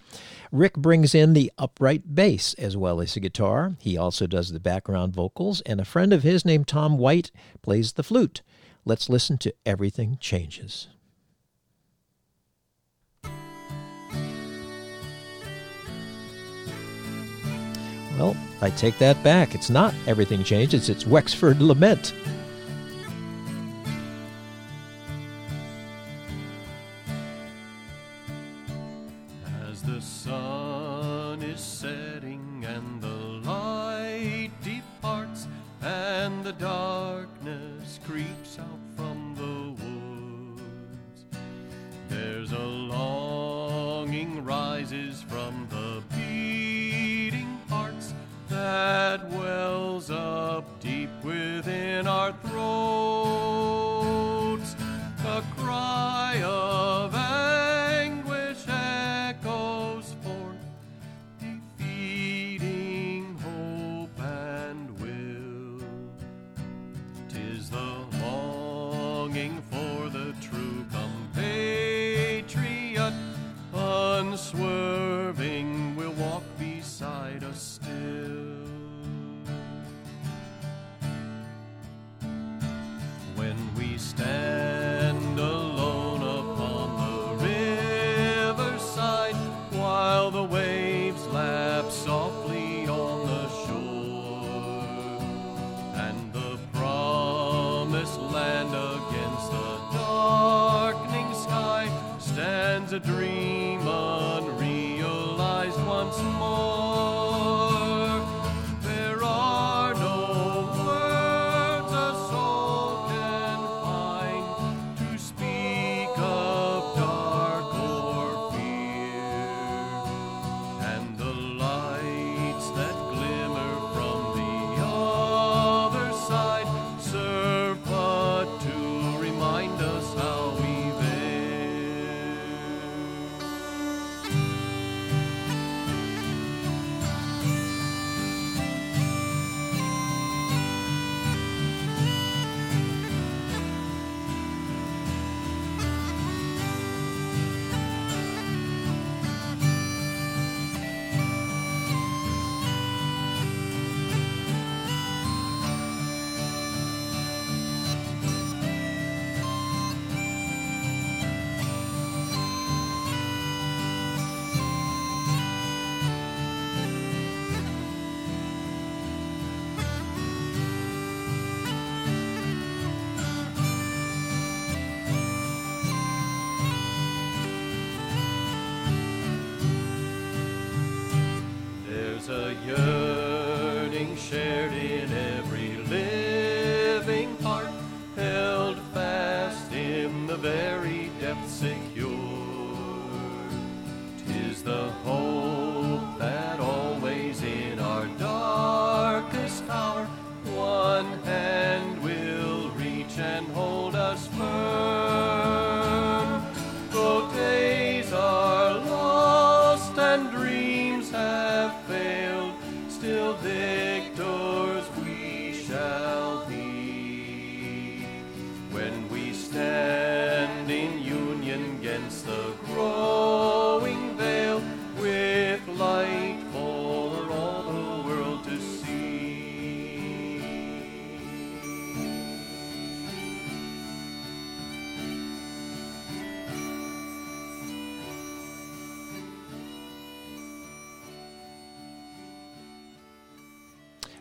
Rick 0.53 0.75
brings 0.75 1.17
in 1.17 1.33
the 1.33 1.51
upright 1.59 2.15
bass 2.15 2.55
as 2.55 2.77
well 2.77 3.01
as 3.01 3.15
the 3.15 3.21
guitar. 3.21 3.75
He 3.81 3.99
also 3.99 4.29
does 4.29 4.53
the 4.53 4.61
background 4.61 5.13
vocals, 5.13 5.61
and 5.63 5.81
a 5.81 5.85
friend 5.85 6.13
of 6.13 6.23
his 6.23 6.45
named 6.45 6.69
Tom 6.69 6.97
White 6.97 7.33
plays 7.61 7.95
the 7.95 8.05
flute. 8.05 8.43
Let's 8.85 9.09
listen 9.09 9.37
to 9.39 9.53
Everything 9.67 10.17
Changes. 10.21 10.87
Well, 18.21 18.37
I 18.61 18.69
take 18.69 18.99
that 18.99 19.23
back. 19.25 19.55
It's 19.55 19.71
not 19.71 19.95
Everything 20.07 20.45
Changes, 20.45 20.91
it's 20.91 21.07
Wexford 21.07 21.63
Lament. 21.63 22.13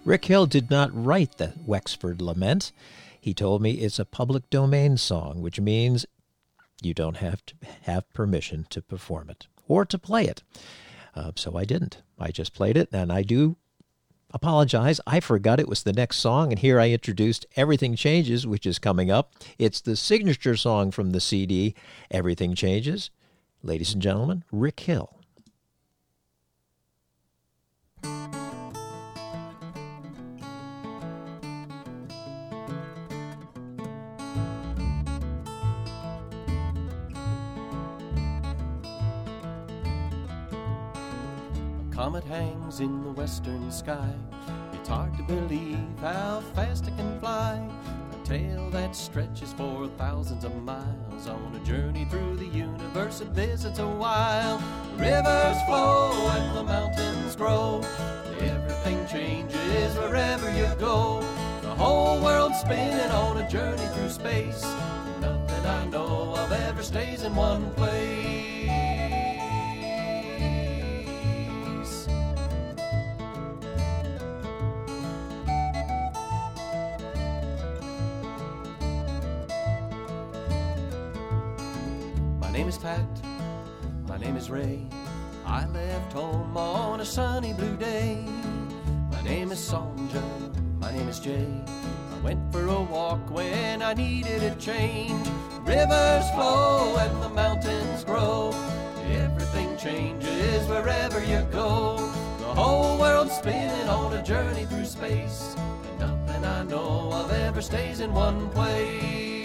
Rick 0.09 0.25
Hill 0.25 0.47
did 0.47 0.71
not 0.71 0.89
write 0.91 1.37
the 1.37 1.53
Wexford 1.67 2.19
Lament. 2.19 2.71
He 3.21 3.31
told 3.31 3.61
me 3.61 3.73
it's 3.73 3.99
a 3.99 4.05
public 4.05 4.49
domain 4.49 4.97
song, 4.97 5.39
which 5.39 5.59
means 5.59 6.07
you 6.81 6.95
don't 6.95 7.17
have 7.17 7.45
to 7.45 7.53
have 7.83 8.11
permission 8.11 8.65
to 8.71 8.81
perform 8.81 9.29
it 9.29 9.45
or 9.67 9.85
to 9.85 9.99
play 9.99 10.25
it. 10.25 10.41
Uh, 11.15 11.33
so 11.35 11.55
I 11.55 11.63
didn't. 11.63 12.01
I 12.17 12.31
just 12.31 12.55
played 12.55 12.75
it, 12.75 12.89
and 12.91 13.11
I 13.11 13.21
do 13.21 13.57
apologize. 14.33 14.99
I 15.05 15.19
forgot 15.19 15.59
it 15.59 15.69
was 15.69 15.83
the 15.83 15.93
next 15.93 16.17
song, 16.17 16.51
and 16.51 16.57
here 16.57 16.79
I 16.79 16.89
introduced 16.89 17.45
Everything 17.55 17.95
Changes, 17.95 18.47
which 18.47 18.65
is 18.65 18.79
coming 18.79 19.11
up. 19.11 19.35
It's 19.59 19.79
the 19.79 19.95
signature 19.95 20.57
song 20.57 20.89
from 20.89 21.11
the 21.11 21.21
CD, 21.21 21.75
Everything 22.09 22.55
Changes. 22.55 23.11
Ladies 23.61 23.93
and 23.93 24.01
gentlemen, 24.01 24.43
Rick 24.51 24.79
Hill. 24.79 25.18
Comet 42.09 42.23
hangs 42.23 42.79
in 42.79 43.03
the 43.03 43.11
western 43.11 43.71
sky. 43.71 44.11
It's 44.73 44.89
hard 44.89 45.15
to 45.17 45.23
believe 45.25 45.77
how 46.01 46.41
fast 46.55 46.87
it 46.87 46.97
can 46.97 47.19
fly. 47.19 47.61
A 48.11 48.25
tail 48.25 48.67
that 48.71 48.95
stretches 48.95 49.53
for 49.53 49.87
thousands 49.89 50.43
of 50.43 50.55
miles 50.63 51.27
on 51.27 51.55
a 51.55 51.63
journey 51.63 52.05
through 52.05 52.37
the 52.37 52.47
universe. 52.47 53.21
It 53.21 53.27
visits 53.27 53.77
a 53.77 53.87
while. 53.87 54.57
Rivers 54.97 55.61
flow 55.67 56.11
and 56.29 56.57
the 56.57 56.63
mountains 56.63 57.35
grow. 57.35 57.83
Everything 58.39 59.05
changes 59.05 59.95
wherever 59.95 60.49
you 60.57 60.67
go. 60.79 61.21
The 61.61 61.75
whole 61.75 62.19
world's 62.23 62.59
spinning 62.59 63.11
on 63.11 63.37
a 63.37 63.47
journey 63.47 63.85
through 63.93 64.09
space. 64.09 64.63
Nothing 65.21 65.63
I 65.63 65.85
know 65.85 66.33
of 66.35 66.51
ever 66.51 66.81
stays 66.81 67.21
in 67.21 67.35
one 67.35 67.69
place. 67.75 68.08
Pat. 82.81 83.05
My 84.07 84.17
name 84.17 84.37
is 84.37 84.49
Ray. 84.49 84.87
I 85.45 85.65
left 85.67 86.13
home 86.13 86.55
on 86.55 87.01
a 87.01 87.05
sunny 87.05 87.51
blue 87.51 87.75
day. 87.75 88.23
My 89.11 89.21
name 89.21 89.51
is 89.51 89.59
Sonja. 89.59 90.23
My 90.79 90.89
name 90.93 91.09
is 91.09 91.19
Jay. 91.19 91.47
I 91.67 92.19
went 92.23 92.39
for 92.53 92.65
a 92.65 92.81
walk 92.81 93.29
when 93.31 93.81
I 93.81 93.93
needed 93.93 94.43
a 94.43 94.55
change. 94.55 95.27
Rivers 95.63 96.29
flow 96.31 96.95
and 96.97 97.21
the 97.21 97.29
mountains 97.29 98.05
grow. 98.05 98.53
Everything 99.11 99.75
changes 99.77 100.65
wherever 100.67 101.21
you 101.21 101.45
go. 101.51 101.97
The 102.39 102.53
whole 102.55 102.97
world's 102.97 103.33
spinning 103.33 103.89
on 103.89 104.13
a 104.13 104.23
journey 104.23 104.63
through 104.65 104.85
space. 104.85 105.53
And 105.57 105.99
nothing 105.99 106.45
I 106.45 106.63
know 106.63 107.11
of 107.11 107.31
ever 107.33 107.61
stays 107.61 107.99
in 107.99 108.13
one 108.13 108.49
place. 108.51 109.38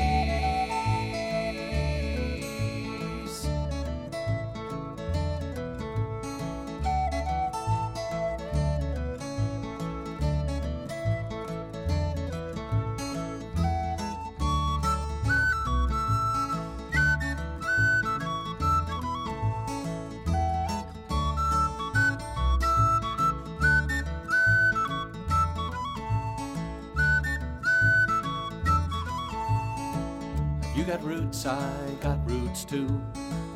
Too. 32.64 32.88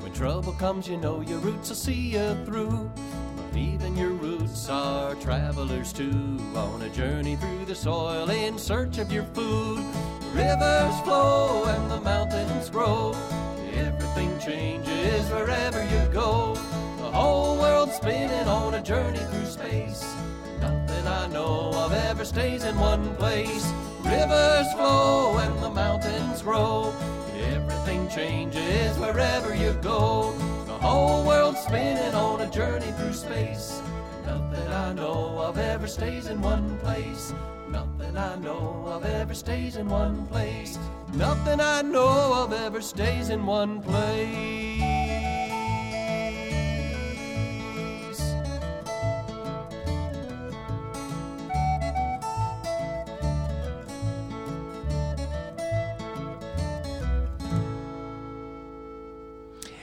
When 0.01 0.13
trouble 0.13 0.53
comes, 0.53 0.89
you 0.89 0.97
know 0.97 1.21
your 1.21 1.39
roots 1.39 1.69
will 1.69 1.77
see 1.77 2.13
you 2.15 2.37
through. 2.45 2.91
But 3.37 3.57
even 3.59 3.97
your 3.97 4.11
roots 4.11 4.69
are 4.69 5.15
travelers 5.17 5.93
too, 5.93 6.39
on 6.55 6.83
a 6.83 6.89
journey 6.91 7.37
through 7.37 7.65
the 7.65 7.75
soil 7.75 8.29
in 8.31 8.59
search 8.59 8.99
of 8.99 9.11
your 9.11 9.25
food. 9.25 9.85
Rivers 10.35 11.01
flow 11.01 11.65
and 11.65 11.91
the 11.91 12.01
mountains 12.01 12.71
grow. 12.71 13.15
Everything 13.75 14.39
changes 14.39 15.31
wherever 15.31 15.83
you 15.85 16.13
go. 16.13 16.55
The 16.99 17.11
whole 17.11 17.57
world's 17.59 17.95
spinning 17.95 18.49
on 18.49 18.75
a 18.75 18.83
journey 18.83 19.19
through 19.19 19.47
space. 19.47 20.05
Nothing 20.61 21.07
I 21.07 21.27
know 21.29 21.71
of 21.75 21.93
ever 21.93 22.25
stays 22.25 22.65
in 22.65 22.79
one 22.79 23.15
place. 23.17 23.73
Rivers 24.03 24.73
flow 24.75 25.39
and 25.39 25.63
the 25.63 25.71
mountains 25.71 26.43
grow. 26.43 26.95
Everything 27.89 28.11
changes 28.11 28.99
wherever 28.99 29.55
you 29.55 29.73
go. 29.81 30.35
The 30.67 30.75
whole 30.75 31.25
world's 31.25 31.61
spinning 31.61 32.15
on 32.15 32.43
a 32.43 32.51
journey 32.51 32.93
through 32.99 33.15
space. 33.15 33.81
Nothing 34.27 34.69
I 34.69 34.93
know 34.93 35.39
of 35.39 35.57
ever 35.57 35.87
stays 35.87 36.27
in 36.27 36.43
one 36.43 36.79
place. 36.81 37.33
Nothing 37.71 38.19
I 38.19 38.37
know 38.37 38.85
of 38.89 39.07
ever 39.07 39.33
stays 39.33 39.77
in 39.77 39.89
one 39.89 40.27
place. 40.27 40.79
Nothing 41.15 41.61
I 41.61 41.81
know 41.81 42.45
of 42.45 42.53
ever 42.53 42.83
stays 42.83 43.31
in 43.31 43.47
one 43.47 43.81
place. 43.81 44.98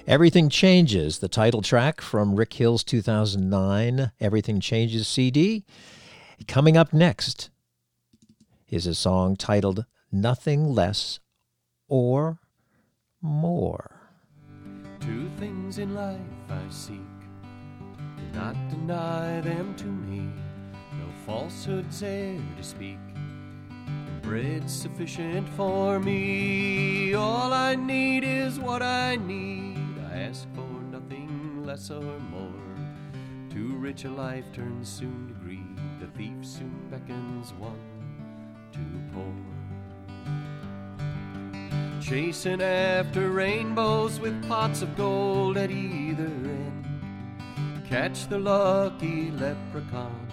Everything 0.08 0.50
Changes, 0.50 1.18
the 1.18 1.28
title 1.28 1.63
track 1.63 2.00
from 2.00 2.36
Rick 2.36 2.54
Hill's 2.54 2.84
2009 2.84 4.12
Everything 4.22 4.60
Changes 4.60 5.08
CD. 5.08 5.65
Coming 6.48 6.78
up 6.78 6.94
next 6.94 7.50
is 8.70 8.86
a 8.86 8.94
song 8.94 9.36
titled 9.36 9.86
Nothing 10.12 10.76
Less 10.76 11.20
or 11.88 12.38
More. 13.20 13.96
Two 15.00 15.28
things 15.39 15.80
in 15.80 15.96
life 15.96 16.20
I 16.52 16.62
seek, 16.70 17.00
do 17.98 18.39
not 18.39 18.56
deny 18.70 19.41
them 19.41 19.74
to 19.78 19.86
me. 19.86 20.30
No 21.00 21.08
falsehoods 21.26 22.04
e'er 22.04 22.39
to 22.58 22.63
speak. 22.63 23.00
Bread 24.22 24.70
sufficient 24.70 25.50
for 25.50 26.00
me. 26.00 27.15
All 27.15 27.52
I 27.52 27.74
need 27.74 28.24
is 28.24 28.60
what 28.60 28.84
I 28.84 29.15
need. 29.15 29.85
Ask 30.15 30.47
for 30.56 30.82
nothing 30.91 31.65
less 31.65 31.91
or 31.91 32.19
more. 32.19 32.78
Too 33.49 33.75
rich 33.75 34.06
a 34.06 34.10
life 34.10 34.45
turns 34.54 34.88
soon 34.88 35.28
to 35.28 35.34
greed. 35.43 35.78
The 35.99 36.08
thief 36.17 36.45
soon 36.45 36.88
beckons 36.89 37.54
one 37.54 37.95
too 38.75 39.01
poor. 39.13 39.34
Chasing 42.01 42.62
after 42.62 43.30
rainbows 43.30 44.19
with 44.19 44.47
pots 44.47 44.82
of 44.82 44.95
gold 44.95 45.58
at 45.58 45.71
either 45.71 46.25
end. 46.25 46.86
Catch 47.88 48.28
the 48.28 48.39
lucky 48.39 49.32
leprechaun, 49.32 50.28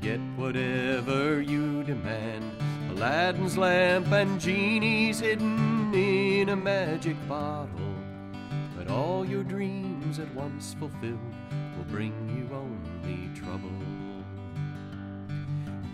get 0.00 0.20
whatever 0.36 1.40
you 1.40 1.82
demand. 1.84 2.44
Aladdin's 2.90 3.56
lamp 3.56 4.10
and 4.12 4.40
genies 4.40 5.20
hidden 5.20 5.92
in 5.94 6.48
a 6.50 6.56
magic 6.56 7.16
bottle. 7.28 7.93
All 8.94 9.26
your 9.26 9.42
dreams 9.42 10.20
at 10.20 10.32
once 10.36 10.76
fulfilled 10.78 11.34
will 11.76 11.84
bring 11.90 12.14
you 12.30 12.48
only 12.54 13.28
trouble. 13.34 13.68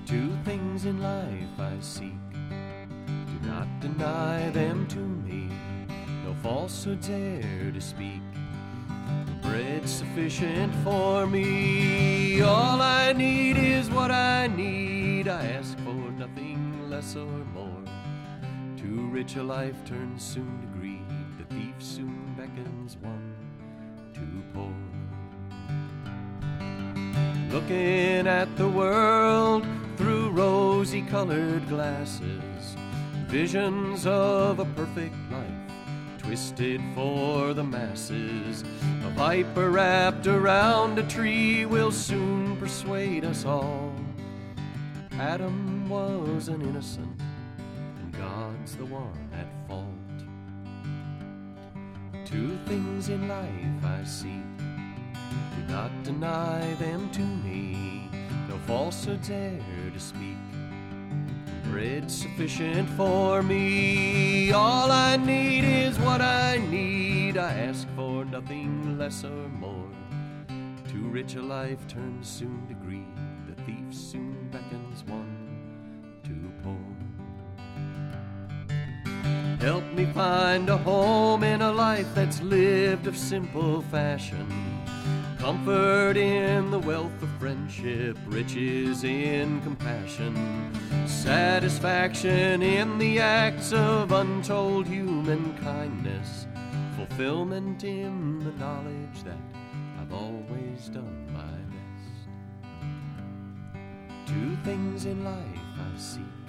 Two 0.05 0.31
things 0.45 0.85
in 0.85 1.01
life 1.03 1.59
I 1.59 1.73
seek, 1.81 2.21
do 2.31 3.49
not 3.49 3.67
deny 3.81 4.51
them 4.51 4.87
to 4.89 4.99
me. 4.99 5.49
No 6.27 6.35
falsehoods 6.43 7.09
dare 7.09 7.73
to 7.73 7.81
speak. 7.81 8.21
Bread 9.41 9.89
sufficient 9.89 10.75
for 10.85 11.27
me. 11.27 12.43
All 12.43 12.83
I 12.83 13.15
need 13.15 13.57
is 13.57 13.89
what 13.89 14.11
I 14.11 14.49
need. 14.49 15.27
I 15.27 15.47
ask 15.47 15.79
for 15.79 15.95
nothing 16.19 16.91
less 16.91 17.17
or 17.17 17.45
more. 17.55 17.83
Too 18.77 19.09
rich 19.09 19.37
a 19.37 19.43
life 19.43 19.87
turns 19.87 20.23
soon 20.23 20.61
to 20.61 20.70
Looking 27.71 28.27
at 28.27 28.57
the 28.57 28.69
world 28.69 29.65
through 29.97 30.31
rosy 30.31 31.03
colored 31.03 31.69
glasses, 31.69 32.75
visions 33.29 34.09
of 34.09 34.59
a 34.59 34.65
perfect 34.65 35.15
life 35.31 36.19
twisted 36.19 36.81
for 36.97 37.55
the 37.55 37.63
masses. 37.63 38.65
A 39.05 39.11
viper 39.11 39.71
wrapped 39.71 40.27
around 40.27 40.99
a 40.99 41.05
tree 41.05 41.65
will 41.65 41.93
soon 41.93 42.57
persuade 42.57 43.25
us 43.25 43.45
all. 43.45 43.95
Adam 45.13 45.89
was 45.89 46.49
an 46.49 46.63
innocent, 46.63 47.21
and 48.01 48.13
God's 48.19 48.75
the 48.75 48.87
one 48.87 49.31
at 49.33 49.47
fault. 49.69 49.87
Two 52.25 52.59
things 52.67 53.11
in 53.11 53.29
life 53.29 53.85
I 53.85 54.03
seek, 54.03 54.50
do 55.61 55.73
not 55.73 55.91
deny 56.03 56.75
them 56.75 57.11
to 57.11 57.21
me. 57.21 58.09
No 58.49 58.57
falsehood 58.67 59.23
dare 59.23 59.91
to 59.93 60.01
speak. 60.01 60.37
Bread 61.65 62.11
sufficient 62.11 62.89
for 62.91 63.43
me. 63.43 64.53
All 64.53 64.91
I 64.91 65.17
need 65.17 65.65
is 65.65 65.99
what 65.99 66.21
I 66.21 66.59
need. 66.71 67.37
I 67.37 67.53
ask 67.53 67.87
for 67.95 68.25
nothing 68.25 68.99
less 68.99 69.25
or 69.25 69.49
more. 69.49 69.91
Too 70.91 71.09
rich 71.09 71.35
a 71.37 71.43
life 71.43 71.87
turns 71.87 72.29
soon 72.29 72.67
to 72.69 72.75
greed. 72.75 73.17
The 73.47 73.63
thief 73.63 73.95
soon 73.95 74.40
Help 79.61 79.85
me 79.93 80.07
find 80.07 80.71
a 80.71 80.77
home 80.79 81.45
in 81.45 81.61
a 81.61 81.71
life 81.71 82.07
that's 82.15 82.41
lived 82.41 83.07
of 83.07 83.15
simple 83.15 83.83
fashion. 83.83 84.47
Comfort 85.39 86.17
in 86.17 86.71
the 86.71 86.79
wealth 86.79 87.23
of 87.23 87.29
friendship, 87.39 88.17
riches 88.27 89.05
in 89.05 89.61
compassion, 89.61 90.35
satisfaction 91.07 92.63
in 92.63 92.97
the 92.97 93.21
acts 93.21 93.75
of 93.75 94.13
untold 94.13 94.87
human 94.87 95.55
kindness, 95.59 96.47
fulfillment 96.97 97.85
in 97.85 98.39
the 98.39 98.53
knowledge 98.53 99.23
that 99.25 99.37
I've 100.01 100.13
always 100.15 100.89
done 100.89 101.27
my 101.35 101.59
best. 101.77 102.17
Two 104.27 104.57
things 104.65 105.05
in 105.05 105.23
life 105.23 105.35
I 105.79 105.99
seek, 105.99 106.40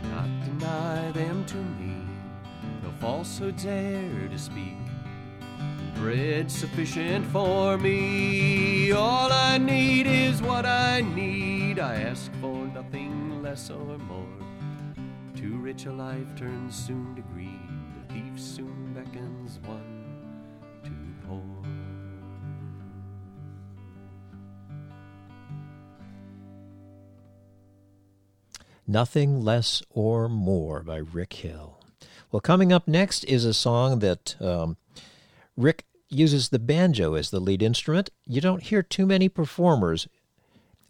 do 0.00 0.08
not 0.08 0.28
deny 0.44 1.10
them 1.12 1.44
to 1.46 1.56
me, 1.56 1.96
no 2.82 2.90
falsehood 3.00 3.56
dare 3.56 4.28
to 4.28 4.38
speak 4.38 4.76
bread 5.98 6.48
sufficient 6.48 7.26
for 7.26 7.76
me. 7.76 8.92
All 8.92 9.32
I 9.32 9.58
need 9.58 10.06
is 10.06 10.40
what 10.40 10.64
I 10.64 11.00
need. 11.00 11.80
I 11.80 11.96
ask 11.96 12.30
for 12.40 12.66
nothing 12.68 13.42
less 13.42 13.68
or 13.70 13.98
more. 13.98 14.26
Too 15.34 15.56
rich 15.56 15.86
a 15.86 15.92
life 15.92 16.36
turns 16.36 16.76
soon 16.76 17.16
to 17.16 17.22
greed. 17.22 17.68
The 18.08 18.14
thief 18.14 18.40
soon 18.40 18.92
beckons 18.94 19.58
one 19.66 19.97
Nothing 28.90 29.42
Less 29.42 29.82
or 29.90 30.30
More 30.30 30.82
by 30.82 30.96
Rick 30.96 31.34
Hill. 31.34 31.78
Well, 32.32 32.40
coming 32.40 32.72
up 32.72 32.88
next 32.88 33.22
is 33.24 33.44
a 33.44 33.52
song 33.52 33.98
that 33.98 34.34
um, 34.40 34.78
Rick 35.58 35.84
uses 36.08 36.48
the 36.48 36.58
banjo 36.58 37.12
as 37.12 37.28
the 37.28 37.38
lead 37.38 37.62
instrument. 37.62 38.08
You 38.26 38.40
don't 38.40 38.62
hear 38.62 38.82
too 38.82 39.04
many 39.04 39.28
performers 39.28 40.08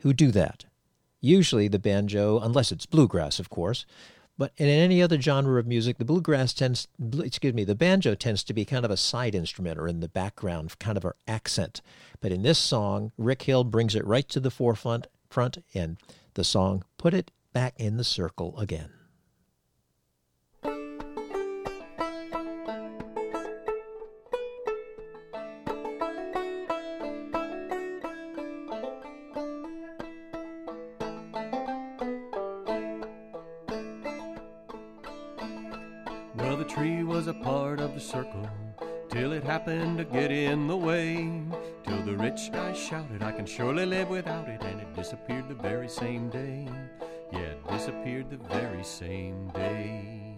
who 0.02 0.12
do 0.12 0.30
that. 0.30 0.64
Usually 1.20 1.66
the 1.66 1.80
banjo, 1.80 2.38
unless 2.38 2.70
it's 2.70 2.86
bluegrass, 2.86 3.40
of 3.40 3.50
course, 3.50 3.84
but 4.38 4.52
in 4.56 4.68
any 4.68 5.02
other 5.02 5.20
genre 5.20 5.58
of 5.58 5.66
music, 5.66 5.98
the 5.98 6.04
bluegrass 6.04 6.54
tends, 6.54 6.86
excuse 7.18 7.52
me, 7.52 7.64
the 7.64 7.74
banjo 7.74 8.14
tends 8.14 8.44
to 8.44 8.54
be 8.54 8.64
kind 8.64 8.84
of 8.84 8.92
a 8.92 8.96
side 8.96 9.34
instrument 9.34 9.76
or 9.76 9.88
in 9.88 9.98
the 9.98 10.08
background, 10.08 10.78
kind 10.78 10.96
of 10.96 11.04
an 11.04 11.14
accent. 11.26 11.82
But 12.20 12.30
in 12.30 12.42
this 12.42 12.60
song, 12.60 13.10
Rick 13.18 13.42
Hill 13.42 13.64
brings 13.64 13.96
it 13.96 14.06
right 14.06 14.28
to 14.28 14.38
the 14.38 14.52
forefront, 14.52 15.08
front, 15.28 15.58
and 15.74 15.96
the 16.34 16.44
song 16.44 16.84
"Put 16.96 17.14
It 17.14 17.32
back 17.58 17.74
in 17.80 17.96
the 17.96 18.04
circle 18.04 18.56
again. 18.56 18.88
Well, 36.36 36.56
the 36.56 36.64
tree 36.64 37.02
was 37.02 37.26
a 37.26 37.34
part 37.34 37.80
of 37.80 37.94
the 37.94 38.00
circle 38.00 38.48
till 39.10 39.32
it 39.32 39.42
happened 39.42 39.98
to 39.98 40.04
get 40.04 40.30
in 40.30 40.68
the 40.68 40.76
way. 40.76 41.28
Till 41.84 42.04
the 42.04 42.16
rich 42.16 42.52
guy 42.52 42.72
shouted, 42.72 43.24
I 43.24 43.32
can 43.32 43.46
surely 43.46 43.84
live 43.84 44.10
without 44.10 44.48
it, 44.48 44.62
and 44.62 44.80
it 44.80 44.94
disappeared 44.94 45.48
the 45.48 45.56
very 45.56 45.88
same 45.88 46.30
day. 46.30 46.68
Yeah, 47.32 47.40
it 47.40 47.68
disappeared 47.68 48.30
the 48.30 48.36
very 48.36 48.82
same 48.82 49.48
day. 49.48 50.36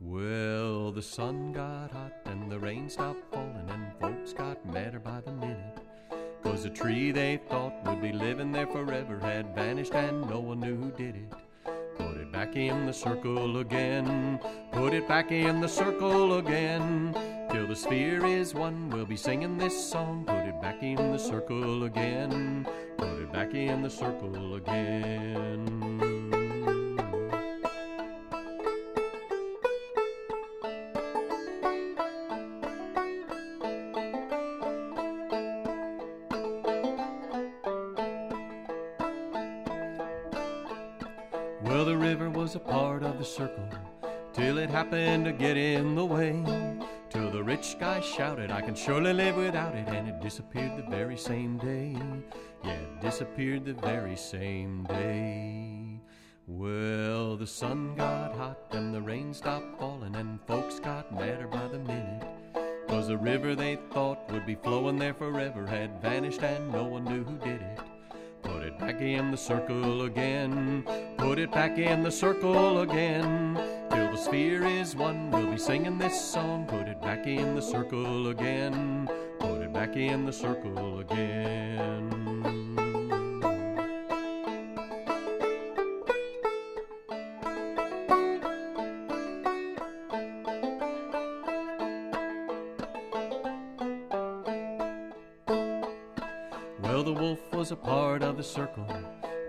Well, 0.00 0.92
the 0.92 1.02
sun 1.02 1.52
got 1.52 1.90
hot 1.90 2.12
and 2.26 2.50
the 2.50 2.58
rain 2.58 2.88
stopped 2.88 3.24
falling, 3.32 3.68
and 3.68 3.92
folks 4.00 4.32
got 4.32 4.64
madder 4.66 5.00
by 5.00 5.20
the 5.20 5.32
minute. 5.32 5.78
Cause 6.42 6.62
the 6.62 6.70
tree 6.70 7.10
they 7.10 7.40
thought 7.48 7.74
would 7.84 8.00
be 8.00 8.12
living 8.12 8.52
there 8.52 8.66
forever 8.66 9.18
had 9.18 9.54
vanished, 9.54 9.94
and 9.94 10.28
no 10.30 10.38
one 10.38 10.60
knew 10.60 10.76
who 10.76 10.90
did 10.92 11.16
it. 11.16 11.32
Put 11.98 12.18
it 12.18 12.30
back 12.30 12.56
in 12.56 12.86
the 12.86 12.92
circle 12.92 13.58
again. 13.58 14.38
Put 14.72 14.94
it 14.94 15.08
back 15.08 15.32
in 15.32 15.60
the 15.60 15.68
circle 15.68 16.38
again. 16.38 17.14
Till 17.50 17.66
the 17.66 17.74
sphere 17.74 18.24
is 18.24 18.54
one, 18.54 18.90
we'll 18.90 19.06
be 19.06 19.16
singing 19.16 19.58
this 19.58 19.90
song. 19.90 20.24
Put 20.26 20.46
it 20.46 20.60
back 20.62 20.82
in 20.82 21.12
the 21.12 21.18
circle 21.18 21.84
again. 21.84 22.66
Put 22.96 23.22
it 23.22 23.32
back 23.32 23.54
in 23.54 23.82
the 23.82 23.90
circle 23.90 24.54
again. 24.54 25.75
Guy 48.48 48.56
I 48.56 48.60
can 48.60 48.74
surely 48.74 49.12
live 49.12 49.36
without 49.36 49.74
it, 49.74 49.88
and 49.88 50.08
it 50.08 50.20
disappeared 50.20 50.76
the 50.76 50.90
very 50.90 51.16
same 51.16 51.58
day. 51.58 51.96
Yeah, 52.64 52.72
it 52.72 53.00
disappeared 53.00 53.64
the 53.64 53.74
very 53.74 54.16
same 54.16 54.84
day. 54.84 56.00
Well, 56.46 57.36
the 57.36 57.46
sun 57.46 57.94
got 57.96 58.36
hot 58.36 58.58
and 58.70 58.94
the 58.94 59.02
rain 59.02 59.34
stopped 59.34 59.78
falling, 59.78 60.14
and 60.14 60.38
folks 60.46 60.78
got 60.78 61.12
madder 61.12 61.48
by 61.48 61.66
the 61.68 61.78
minute. 61.78 62.24
Cause 62.88 63.08
the 63.08 63.18
river 63.18 63.54
they 63.56 63.78
thought 63.92 64.30
would 64.30 64.46
be 64.46 64.54
flowing 64.54 64.98
there 64.98 65.14
forever 65.14 65.66
had 65.66 66.00
vanished, 66.00 66.42
and 66.42 66.70
no 66.70 66.84
one 66.84 67.04
knew 67.04 67.24
who 67.24 67.36
did 67.38 67.60
it. 67.60 67.80
Put 68.42 68.62
it 68.62 68.78
back 68.78 69.00
in 69.00 69.32
the 69.32 69.36
circle 69.36 70.02
again. 70.02 70.84
Put 71.18 71.38
it 71.40 71.50
back 71.50 71.78
in 71.78 72.02
the 72.02 72.12
circle 72.12 72.80
again. 72.82 73.56
Till 73.96 74.10
the 74.10 74.18
sphere 74.18 74.62
is 74.66 74.94
one, 74.94 75.30
we'll 75.30 75.52
be 75.52 75.56
singing 75.56 75.96
this 75.96 76.20
song. 76.20 76.66
Put 76.66 76.86
it 76.86 77.00
back 77.00 77.26
in 77.26 77.54
the 77.54 77.62
circle 77.62 78.28
again. 78.28 79.08
Put 79.38 79.62
it 79.62 79.72
back 79.72 79.96
in 79.96 80.26
the 80.26 80.32
circle 80.32 80.98
again. 80.98 82.12
Well, 96.82 97.02
the 97.02 97.14
wolf 97.14 97.40
was 97.54 97.70
a 97.70 97.76
part 97.76 98.22
of 98.22 98.36
the 98.36 98.42
circle 98.42 98.86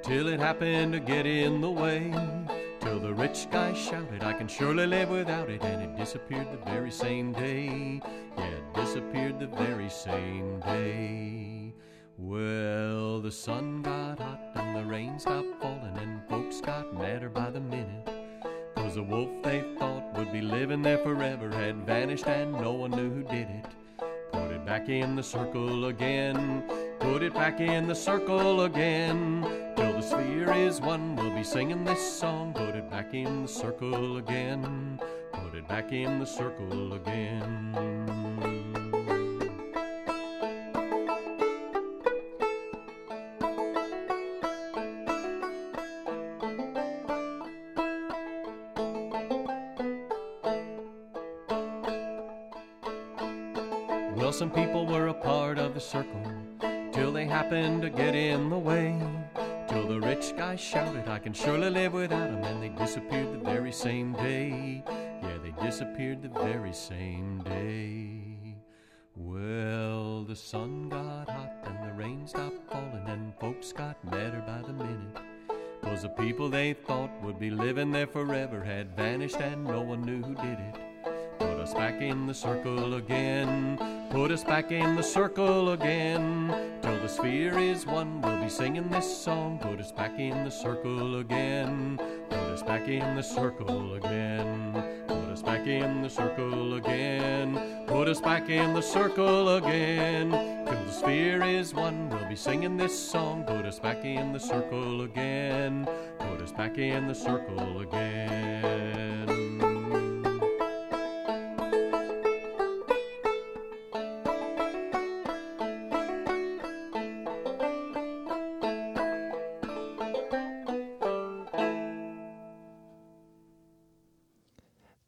till 0.04 0.30
it 0.30 0.40
happened 0.40 0.94
to 0.94 1.02
get 1.02 1.26
in 1.26 1.60
the 1.60 1.70
way. 1.70 2.14
Rich 3.18 3.48
guy 3.50 3.74
shouted, 3.74 4.22
I 4.22 4.34
can 4.34 4.48
surely 4.48 4.86
live 4.86 5.10
without 5.10 5.50
it, 5.50 5.64
and 5.64 5.82
it 5.82 5.98
disappeared 5.98 6.52
the 6.52 6.72
very 6.72 6.92
same 6.92 7.34
day. 7.34 8.00
Yeah, 8.38 8.46
it 8.46 8.74
disappeared 8.76 9.40
the 9.40 9.48
very 9.48 9.90
same 9.90 10.60
day. 10.60 11.74
Well, 12.20 13.20
the 13.20 13.32
sun 13.32 13.82
got 13.82 14.20
hot 14.20 14.40
and 14.54 14.76
the 14.76 14.86
rain 14.86 15.18
stopped 15.18 15.60
falling, 15.60 15.98
and 15.98 16.22
folks 16.30 16.62
got 16.62 16.94
madder 16.94 17.30
by 17.30 17.50
the 17.50 17.60
minute. 17.60 18.08
Cause 18.76 18.94
the 18.94 19.04
wolf 19.04 19.30
they 19.42 19.64
thought 19.80 20.16
would 20.16 20.32
be 20.32 20.42
living 20.42 20.84
there 20.84 21.00
forever 21.00 21.50
had 21.50 21.88
vanished, 21.88 22.28
and 22.28 22.52
no 22.52 22.74
one 22.74 22.92
knew 22.92 23.10
who 23.10 23.24
did 23.24 23.50
it. 23.50 23.66
Put 24.32 24.52
it 24.52 24.64
back 24.64 24.90
in 24.90 25.16
the 25.16 25.24
circle 25.24 25.86
again. 25.86 26.64
Put 27.00 27.24
it 27.24 27.34
back 27.34 27.62
in 27.62 27.88
the 27.88 27.96
circle 27.96 28.66
again. 28.66 29.67
Sphere 30.10 30.54
is 30.54 30.80
one, 30.80 31.18
we'll 31.18 31.36
be 31.36 31.44
singing 31.44 31.84
this 31.84 32.00
song. 32.00 32.54
Put 32.54 32.76
it 32.76 32.90
back 32.90 33.14
in 33.14 33.42
the 33.42 33.48
circle 33.50 34.16
again. 34.16 35.02
Put 35.34 35.54
it 35.54 35.68
back 35.68 35.92
in 35.92 36.20
the 36.20 36.26
circle 36.26 36.94
again. 36.94 37.74
Well, 54.16 54.32
some 54.32 54.52
people 54.52 54.86
were 54.86 55.08
a 55.08 55.14
part 55.14 55.60
of 55.60 55.74
the 55.74 55.82
circle 55.82 56.24
till 56.94 57.12
they 57.12 57.26
happened 57.26 57.82
to 57.82 57.90
get 57.90 58.16
in 58.16 58.50
the 58.50 58.58
way. 58.58 58.98
Till 59.78 59.88
the 59.88 60.00
rich 60.00 60.36
guy 60.36 60.56
shouted, 60.56 61.08
I 61.08 61.20
can 61.20 61.34
surely 61.34 61.70
live 61.70 61.94
without 61.94 62.32
him, 62.32 62.44
and 62.44 62.64
they 62.64 62.70
disappeared 62.70 63.32
the 63.32 63.46
very 63.46 63.72
same 63.72 64.14
day. 64.14 64.84
Yeah, 64.88 65.38
they 65.44 65.52
disappeared 65.64 66.24
the 66.24 66.30
very 66.30 66.74
same 66.74 67.44
day. 67.44 68.58
Well, 69.16 70.24
the 70.24 70.36
sun 70.36 70.90
got 70.90 71.30
hot 71.30 71.52
and 71.66 71.88
the 71.88 71.94
rain 71.94 72.26
stopped 72.26 72.72
falling, 72.72 73.04
and 73.06 73.36
folks 73.40 73.72
got 73.72 74.04
madder 74.04 74.44
by 74.48 74.64
the 74.66 74.74
minute. 74.74 75.18
Cause 75.84 76.02
the 76.02 76.10
people 76.10 76.50
they 76.50 76.74
thought 76.74 77.12
would 77.22 77.40
be 77.40 77.52
living 77.52 77.92
there 77.92 78.08
forever 78.08 78.64
had 78.64 78.96
vanished, 78.96 79.40
and 79.40 79.64
no 79.64 79.82
one 79.82 80.02
knew 80.02 80.24
who 80.24 80.34
did 80.34 80.60
it. 80.60 80.87
Put 81.40 81.60
us 81.60 81.74
back 81.74 82.02
in 82.02 82.26
the 82.28 82.34
circle 82.34 82.96
again. 82.96 83.78
Put 84.12 84.32
us 84.32 84.44
back 84.44 84.72
in 84.72 84.96
the 84.96 85.04
circle 85.04 85.72
again. 85.72 86.80
Till 86.82 87.00
the 87.00 87.08
sphere 87.08 87.58
is 87.58 87.86
one, 87.86 88.22
we'll 88.22 88.42
be 88.42 88.50
singing 88.50 88.90
this 88.90 89.18
song. 89.18 89.60
Put 89.60 89.80
us 89.80 89.92
back 89.92 90.18
in 90.20 90.44
the 90.44 90.52
circle 90.52 91.20
again. 91.20 92.00
Put 92.30 92.40
us 92.40 92.64
back 92.64 92.88
in 92.88 93.16
the 93.16 93.22
circle 93.22 93.96
again. 93.96 95.04
Put 95.08 95.30
us 95.30 95.42
back 95.42 95.68
in 95.68 96.02
the 96.02 96.10
circle 96.10 96.74
again. 96.76 97.86
Put 97.88 98.08
us 98.08 98.22
back 98.22 98.50
in 98.50 98.74
the 98.74 98.82
circle 98.82 99.56
again. 99.58 100.32
Till 100.32 100.84
the 100.86 100.92
sphere 100.92 101.44
is 101.44 101.74
one, 101.74 102.10
we'll 102.10 102.28
be 102.28 102.36
singing 102.36 102.78
this 102.78 102.98
song. 102.98 103.44
Put 103.44 103.66
us 103.66 103.80
back 103.80 104.04
in 104.04 104.34
the 104.34 104.40
circle 104.40 105.02
again. 105.02 105.88
Put 106.20 106.42
us 106.42 106.52
back 106.52 106.78
in 106.78 107.08
the 107.08 107.16
circle 107.16 107.82
again. 107.82 108.67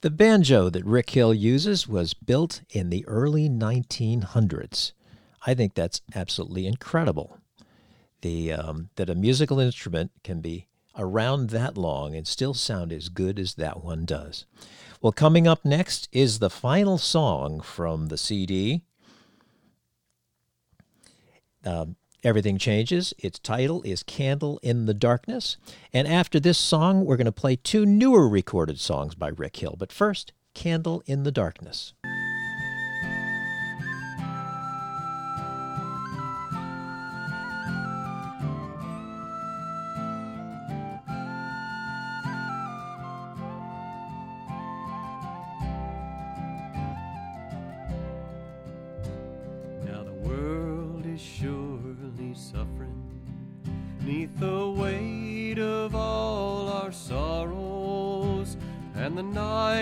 The 0.01 0.09
banjo 0.09 0.69
that 0.69 0.85
Rick 0.85 1.09
Hill 1.09 1.33
uses 1.33 1.85
was 1.85 2.13
built 2.13 2.61
in 2.69 2.89
the 2.89 3.05
early 3.05 3.49
1900s. 3.49 4.93
I 5.45 5.53
think 5.53 5.73
that's 5.73 6.01
absolutely 6.15 6.67
incredible. 6.67 7.37
The 8.21 8.53
um, 8.53 8.89
that 8.95 9.09
a 9.09 9.15
musical 9.15 9.59
instrument 9.59 10.11
can 10.23 10.39
be 10.39 10.67
around 10.97 11.49
that 11.49 11.77
long 11.77 12.15
and 12.15 12.25
still 12.25 12.53
sound 12.53 12.93
as 12.93 13.09
good 13.09 13.37
as 13.39 13.55
that 13.55 13.83
one 13.83 14.05
does. 14.05 14.45
Well, 15.01 15.11
coming 15.11 15.47
up 15.47 15.65
next 15.65 16.07
is 16.13 16.39
the 16.39 16.49
final 16.49 16.97
song 16.97 17.59
from 17.59 18.07
the 18.07 18.17
CD. 18.17 18.83
Um, 21.65 21.97
Everything 22.23 22.57
Changes. 22.57 23.13
Its 23.17 23.39
title 23.39 23.81
is 23.83 24.03
Candle 24.03 24.59
in 24.61 24.85
the 24.85 24.93
Darkness. 24.93 25.57
And 25.93 26.07
after 26.07 26.39
this 26.39 26.57
song, 26.57 27.05
we're 27.05 27.17
going 27.17 27.25
to 27.25 27.31
play 27.31 27.55
two 27.55 27.85
newer 27.85 28.27
recorded 28.27 28.79
songs 28.79 29.15
by 29.15 29.29
Rick 29.29 29.57
Hill. 29.57 29.75
But 29.77 29.93
first, 29.93 30.33
Candle 30.53 31.01
in 31.05 31.23
the 31.23 31.31
Darkness. 31.31 31.93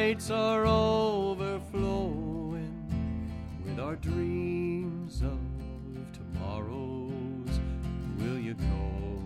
Nights 0.07 0.31
are 0.31 0.65
overflowing 0.65 1.59
with 3.65 3.77
our 3.77 3.97
dreams 3.97 5.21
of 5.21 5.37
tomorrows. 6.13 7.59
Will 8.17 8.39
you 8.39 8.53
go 8.53 9.21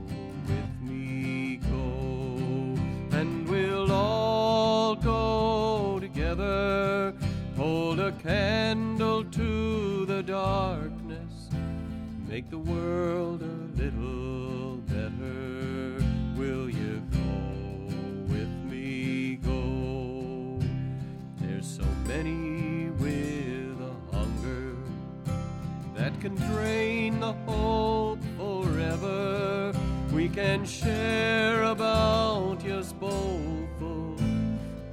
with 0.47 0.82
me? 0.82 1.57
Go, 1.57 2.75
and 3.15 3.47
we'll 3.47 3.91
all 3.91 4.95
go 4.95 5.99
together. 5.99 7.13
Hold 7.57 7.99
a 7.99 8.11
candle 8.13 9.23
to 9.23 10.07
the 10.07 10.23
darkness, 10.23 11.49
make 12.27 12.49
the 12.49 12.57
world 12.57 13.30
can 26.22 26.36
drain 26.36 27.19
the 27.19 27.34
hope 27.47 28.19
forever. 28.38 29.74
We 30.13 30.30
can 30.30 30.63
share 30.65 31.63
a 31.63 31.74
bounteous 31.74 32.93
bowlful 32.93 34.17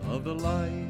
of 0.08 0.24
the 0.24 0.34
life 0.34 0.87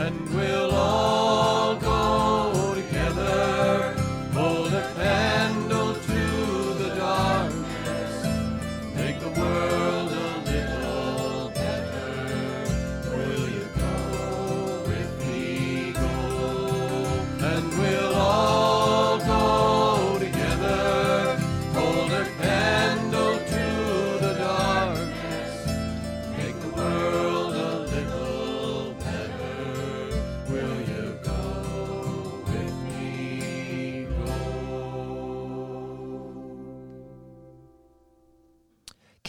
and 0.00 0.34
we'll 0.34 0.49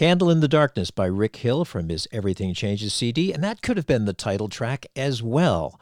Candle 0.02 0.32
in 0.32 0.39
the 0.39 0.47
Darkness 0.47 0.89
by 0.89 1.06
Rick 1.06 1.36
Hill 1.36 1.64
from 1.64 1.89
his 1.89 2.08
Everything 2.12 2.56
Changes 2.56 2.91
CD, 2.91 3.32
and 3.32 3.43
that 3.43 3.62
could 3.62 3.78
have 3.78 3.86
been 3.86 4.06
the 4.06 4.14
title 4.14 4.49
track 4.49 4.88
as 4.95 5.22
well. 5.22 5.80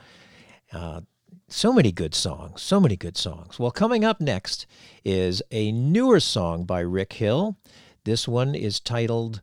Uh, 0.73 0.99
so 1.47 1.71
many 1.71 1.93
good 1.93 2.13
songs, 2.13 2.61
so 2.61 2.81
many 2.81 2.97
good 2.97 3.15
songs. 3.15 3.59
Well, 3.59 3.71
coming 3.71 4.03
up 4.03 4.19
next 4.19 4.67
is 5.05 5.41
a 5.51 5.71
newer 5.71 6.19
song 6.19 6.65
by 6.65 6.81
Rick 6.81 7.13
Hill. 7.13 7.55
This 8.03 8.27
one 8.27 8.55
is 8.55 8.81
titled 8.81 9.41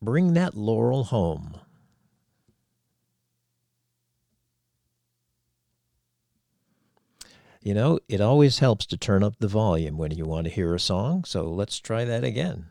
Bring 0.00 0.32
That 0.32 0.54
Laurel 0.54 1.04
Home. 1.04 1.58
You 7.60 7.74
know, 7.74 7.98
it 8.08 8.22
always 8.22 8.60
helps 8.60 8.86
to 8.86 8.96
turn 8.96 9.22
up 9.22 9.34
the 9.38 9.46
volume 9.46 9.98
when 9.98 10.12
you 10.12 10.24
want 10.24 10.46
to 10.46 10.50
hear 10.50 10.74
a 10.74 10.80
song, 10.80 11.24
so 11.24 11.50
let's 11.50 11.78
try 11.78 12.06
that 12.06 12.24
again. 12.24 12.68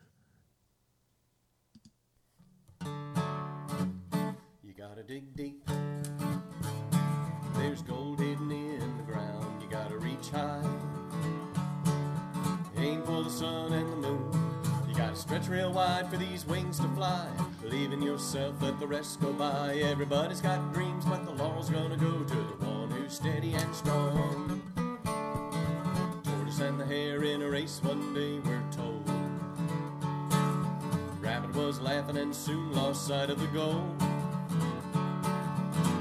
Stretch 15.48 15.60
real 15.60 15.72
wide 15.72 16.10
for 16.10 16.18
these 16.18 16.46
wings 16.46 16.78
to 16.80 16.88
fly. 16.90 17.26
Believe 17.62 17.94
in 17.94 18.02
yourself, 18.02 18.56
let 18.62 18.80
the 18.80 18.88
rest 18.88 19.22
go 19.22 19.32
by. 19.34 19.78
Everybody's 19.78 20.42
got 20.42 20.74
dreams, 20.74 21.06
but 21.06 21.26
the 21.26 21.32
laurel's 21.32 21.70
gonna 21.70 21.96
go 21.96 22.24
to 22.24 22.36
the 22.36 22.66
one 22.66 22.92
who's 22.92 23.14
steady 23.14 23.54
and 23.54 23.76
strong. 23.76 24.62
Tortoise 26.24 26.60
and 26.60 26.80
the 26.80 26.86
hare 26.86 27.24
in 27.24 27.42
a 27.42 27.50
race 27.50 27.80
one 27.84 28.14
day, 28.14 28.40
we're 28.40 28.64
told. 28.72 29.10
Rabbit 31.22 31.56
was 31.56 31.80
laughing 31.80 32.18
and 32.18 32.36
soon 32.36 32.74
lost 32.74 33.08
sight 33.08 33.30
of 33.30 33.40
the 33.40 33.48
goal. 33.48 33.84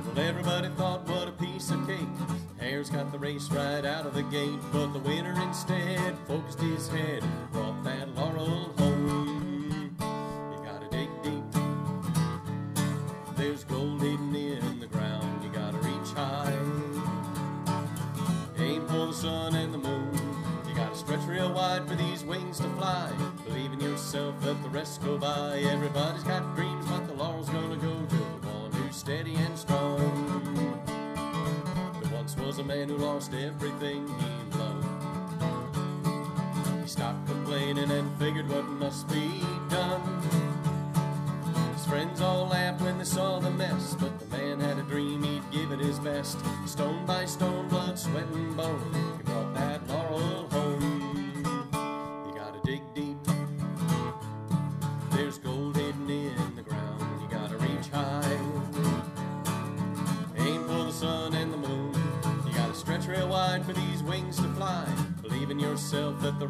Well, 0.06 0.18
everybody 0.18 0.68
thought, 0.70 1.06
what 1.08 1.28
a 1.28 1.32
piece 1.32 1.70
of 1.70 1.86
cake. 1.86 1.98
Hare's 2.58 2.90
got 2.90 3.12
the 3.12 3.18
race 3.18 3.50
right 3.50 3.84
out 3.84 4.06
of 4.06 4.14
the 4.14 4.24
gate, 4.24 4.60
but 4.72 4.92
the 4.92 4.98
winner 5.00 5.40
instead 5.42 6.16
focused 6.26 6.60
his 6.60 6.88
head 6.88 7.22
and 7.22 7.52
brought 7.52 7.84
that 7.84 8.14
laurel 8.16 8.72
home. 8.78 8.85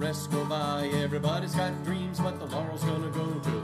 Rest 0.06 0.30
go 0.30 0.44
by. 0.44 0.88
Everybody's 1.02 1.56
got 1.56 1.72
dreams, 1.82 2.20
but 2.20 2.38
the 2.38 2.46
laurel's 2.46 2.84
gonna 2.84 3.10
go 3.10 3.26
to 3.26 3.55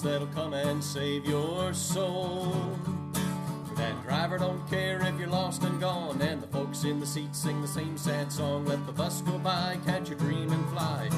that'll 0.00 0.26
come 0.28 0.54
and 0.54 0.82
save 0.82 1.26
your 1.26 1.74
soul. 1.74 2.54
That 3.76 4.02
driver 4.02 4.38
don't 4.38 4.66
care 4.68 5.00
if 5.00 5.18
you're 5.18 5.28
lost 5.28 5.62
and 5.62 5.80
gone, 5.80 6.20
and 6.22 6.42
the 6.42 6.46
folks 6.48 6.84
in 6.84 7.00
the 7.00 7.06
seats 7.06 7.38
sing 7.38 7.60
the 7.60 7.68
same 7.68 7.96
sad 7.96 8.30
song. 8.32 8.66
Let 8.66 8.84
the 8.86 8.92
bus 8.92 9.22
go 9.22 9.38
by, 9.38 9.78
catch 9.86 10.08
your 10.08 10.18
dream 10.18 10.52
and 10.52 10.68
fly. 10.70 11.08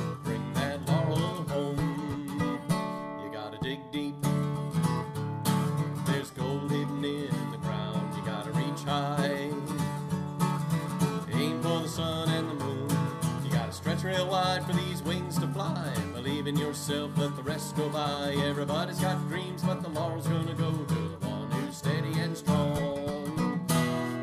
Everybody's 18.62 19.00
got 19.00 19.28
dreams, 19.28 19.60
but 19.64 19.82
the 19.82 19.88
laurel's 19.88 20.28
gonna 20.28 20.54
go 20.54 20.70
to 20.70 20.94
the 20.94 21.26
one 21.26 21.50
who's 21.50 21.76
steady 21.76 22.12
and 22.20 22.36
strong. 22.36 22.96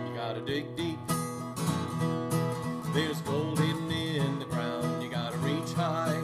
You 0.07 0.15
gotta 0.15 0.39
dig 0.39 0.77
deep. 0.77 0.97
There's 2.93 3.19
gold 3.23 3.59
hidden 3.59 3.91
in 3.91 4.39
the 4.39 4.45
ground. 4.45 5.03
You 5.03 5.09
gotta 5.09 5.35
reach 5.39 5.73
high. 5.73 6.15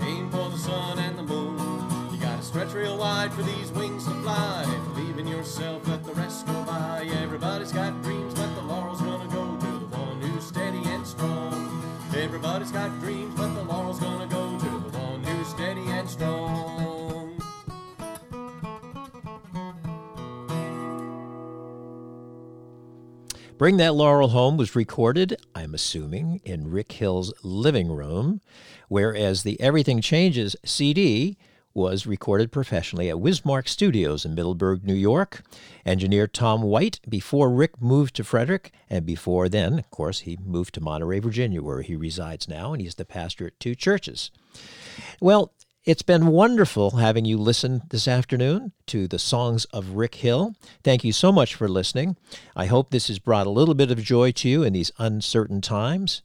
Aim 0.00 0.28
for 0.32 0.50
the 0.50 0.58
sun 0.58 0.98
and 0.98 1.16
the 1.16 1.22
moon. 1.22 1.56
You 2.12 2.18
gotta 2.18 2.42
stretch 2.42 2.72
real 2.72 2.98
wide 2.98 3.32
for 3.32 3.44
these 3.44 3.70
wings 3.70 4.04
to 4.06 4.10
fly. 4.22 4.66
Believe 4.94 5.20
in 5.20 5.28
yourself, 5.28 5.86
let 5.86 6.02
the 6.02 6.14
rest 6.14 6.48
go 6.48 6.64
by. 6.64 7.08
Everybody's 7.22 7.70
got 7.70 8.02
dreams, 8.02 8.34
but 8.34 8.52
the 8.56 8.62
laurel's 8.62 9.00
gonna 9.00 9.28
go 9.28 9.56
to 9.56 9.78
the 9.78 9.96
one 9.96 10.20
who's 10.20 10.42
steady 10.42 10.82
and 10.86 11.06
strong. 11.06 11.78
Everybody's 12.16 12.72
got 12.72 12.90
dreams, 12.98 13.32
but 13.36 13.54
the 13.54 13.62
Bring 23.58 23.78
That 23.78 23.96
Laurel 23.96 24.28
Home 24.28 24.56
was 24.56 24.76
recorded, 24.76 25.36
I'm 25.52 25.74
assuming, 25.74 26.40
in 26.44 26.70
Rick 26.70 26.92
Hill's 26.92 27.34
living 27.42 27.90
room, 27.90 28.40
whereas 28.86 29.42
the 29.42 29.60
Everything 29.60 30.00
Changes 30.00 30.54
CD 30.64 31.36
was 31.74 32.06
recorded 32.06 32.52
professionally 32.52 33.10
at 33.10 33.16
Wismark 33.16 33.66
Studios 33.66 34.24
in 34.24 34.36
Middleburgh, 34.36 34.84
New 34.84 34.94
York. 34.94 35.42
Engineer 35.84 36.28
Tom 36.28 36.62
White, 36.62 37.00
before 37.08 37.50
Rick 37.50 37.82
moved 37.82 38.14
to 38.14 38.22
Frederick, 38.22 38.72
and 38.88 39.04
before 39.04 39.48
then, 39.48 39.80
of 39.80 39.90
course, 39.90 40.20
he 40.20 40.38
moved 40.44 40.74
to 40.74 40.80
Monterey, 40.80 41.18
Virginia, 41.18 41.60
where 41.60 41.82
he 41.82 41.96
resides 41.96 42.48
now, 42.48 42.72
and 42.72 42.80
he's 42.80 42.94
the 42.94 43.04
pastor 43.04 43.48
at 43.48 43.58
two 43.58 43.74
churches. 43.74 44.30
Well, 45.20 45.52
it's 45.84 46.02
been 46.02 46.26
wonderful 46.26 46.96
having 46.96 47.24
you 47.24 47.38
listen 47.38 47.82
this 47.90 48.06
afternoon 48.06 48.72
to 48.86 49.08
the 49.08 49.18
songs 49.18 49.64
of 49.66 49.92
Rick 49.92 50.16
Hill. 50.16 50.54
Thank 50.84 51.04
you 51.04 51.12
so 51.12 51.32
much 51.32 51.54
for 51.54 51.68
listening. 51.68 52.16
I 52.54 52.66
hope 52.66 52.90
this 52.90 53.08
has 53.08 53.18
brought 53.18 53.46
a 53.46 53.50
little 53.50 53.74
bit 53.74 53.90
of 53.90 54.02
joy 54.02 54.32
to 54.32 54.48
you 54.48 54.62
in 54.62 54.74
these 54.74 54.92
uncertain 54.98 55.60
times. 55.60 56.22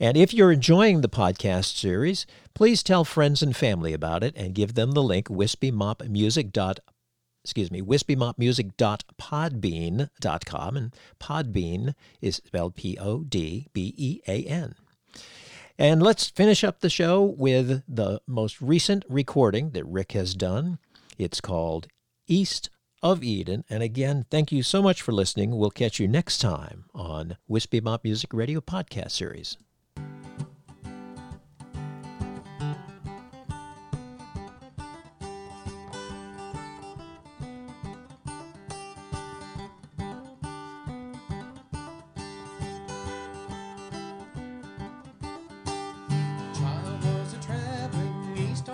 And 0.00 0.16
if 0.16 0.34
you're 0.34 0.50
enjoying 0.50 1.00
the 1.00 1.08
podcast 1.08 1.76
series, 1.76 2.26
please 2.54 2.82
tell 2.82 3.04
friends 3.04 3.42
and 3.42 3.54
family 3.54 3.92
about 3.92 4.24
it 4.24 4.34
and 4.36 4.54
give 4.54 4.74
them 4.74 4.92
the 4.92 5.02
link 5.02 5.28
wispymopmusic. 5.28 6.78
Excuse 7.44 7.70
me, 7.70 7.82
wispymopmusic.podbean.com. 7.82 10.76
And 10.76 10.96
Podbean 11.20 11.94
is 12.20 12.42
spelled 12.44 12.74
P 12.74 12.98
O 12.98 13.22
D 13.22 13.68
B 13.72 13.94
E 13.96 14.20
A 14.26 14.42
N. 14.44 14.74
And 15.78 16.02
let's 16.02 16.30
finish 16.30 16.62
up 16.62 16.80
the 16.80 16.90
show 16.90 17.22
with 17.22 17.82
the 17.88 18.20
most 18.28 18.60
recent 18.60 19.04
recording 19.08 19.70
that 19.70 19.84
Rick 19.84 20.12
has 20.12 20.34
done. 20.34 20.78
It's 21.18 21.40
called 21.40 21.88
East 22.28 22.70
of 23.02 23.24
Eden. 23.24 23.64
And 23.68 23.82
again, 23.82 24.24
thank 24.30 24.52
you 24.52 24.62
so 24.62 24.82
much 24.82 25.02
for 25.02 25.12
listening. 25.12 25.56
We'll 25.56 25.70
catch 25.70 25.98
you 25.98 26.06
next 26.06 26.38
time 26.38 26.84
on 26.94 27.36
Wispy 27.48 27.80
Mop 27.80 28.04
Music 28.04 28.32
Radio 28.32 28.60
podcast 28.60 29.10
series. 29.10 29.56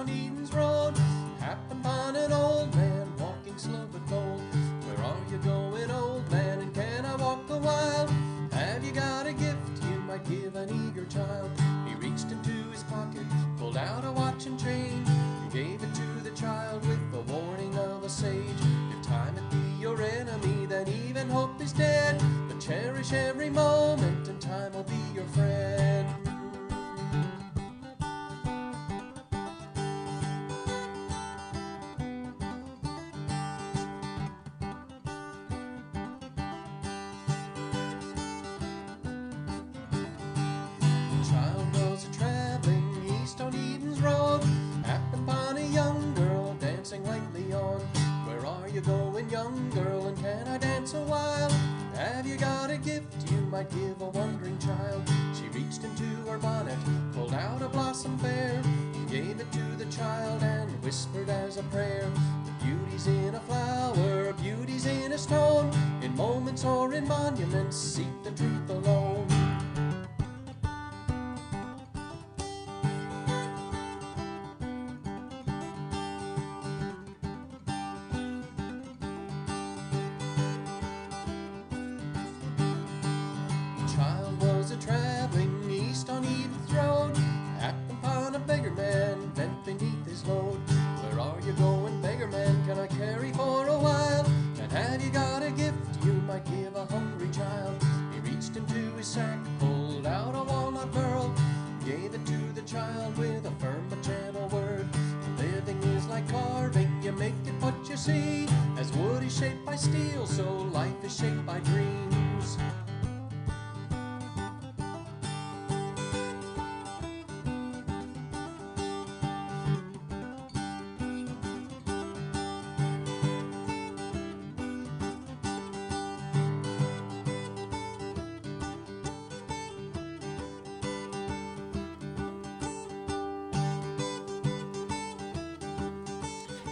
Traveling 0.00 0.29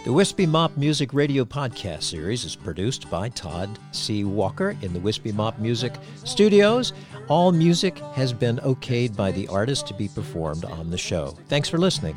The 0.09 0.13
Wispy 0.13 0.47
Mop 0.47 0.75
Music 0.75 1.13
Radio 1.13 1.45
podcast 1.45 2.01
series 2.01 2.43
is 2.43 2.55
produced 2.55 3.11
by 3.11 3.29
Todd 3.29 3.77
C. 3.91 4.23
Walker 4.23 4.75
in 4.81 4.91
the 4.91 4.99
Wispy 4.99 5.31
Mop 5.31 5.59
Music 5.59 5.93
Studios. 6.23 6.93
All 7.27 7.51
music 7.51 7.99
has 8.15 8.33
been 8.33 8.57
okayed 8.63 9.15
by 9.15 9.31
the 9.31 9.47
artist 9.49 9.85
to 9.85 9.93
be 9.93 10.07
performed 10.07 10.65
on 10.65 10.89
the 10.89 10.97
show. 10.97 11.37
Thanks 11.47 11.69
for 11.69 11.77
listening. 11.77 12.15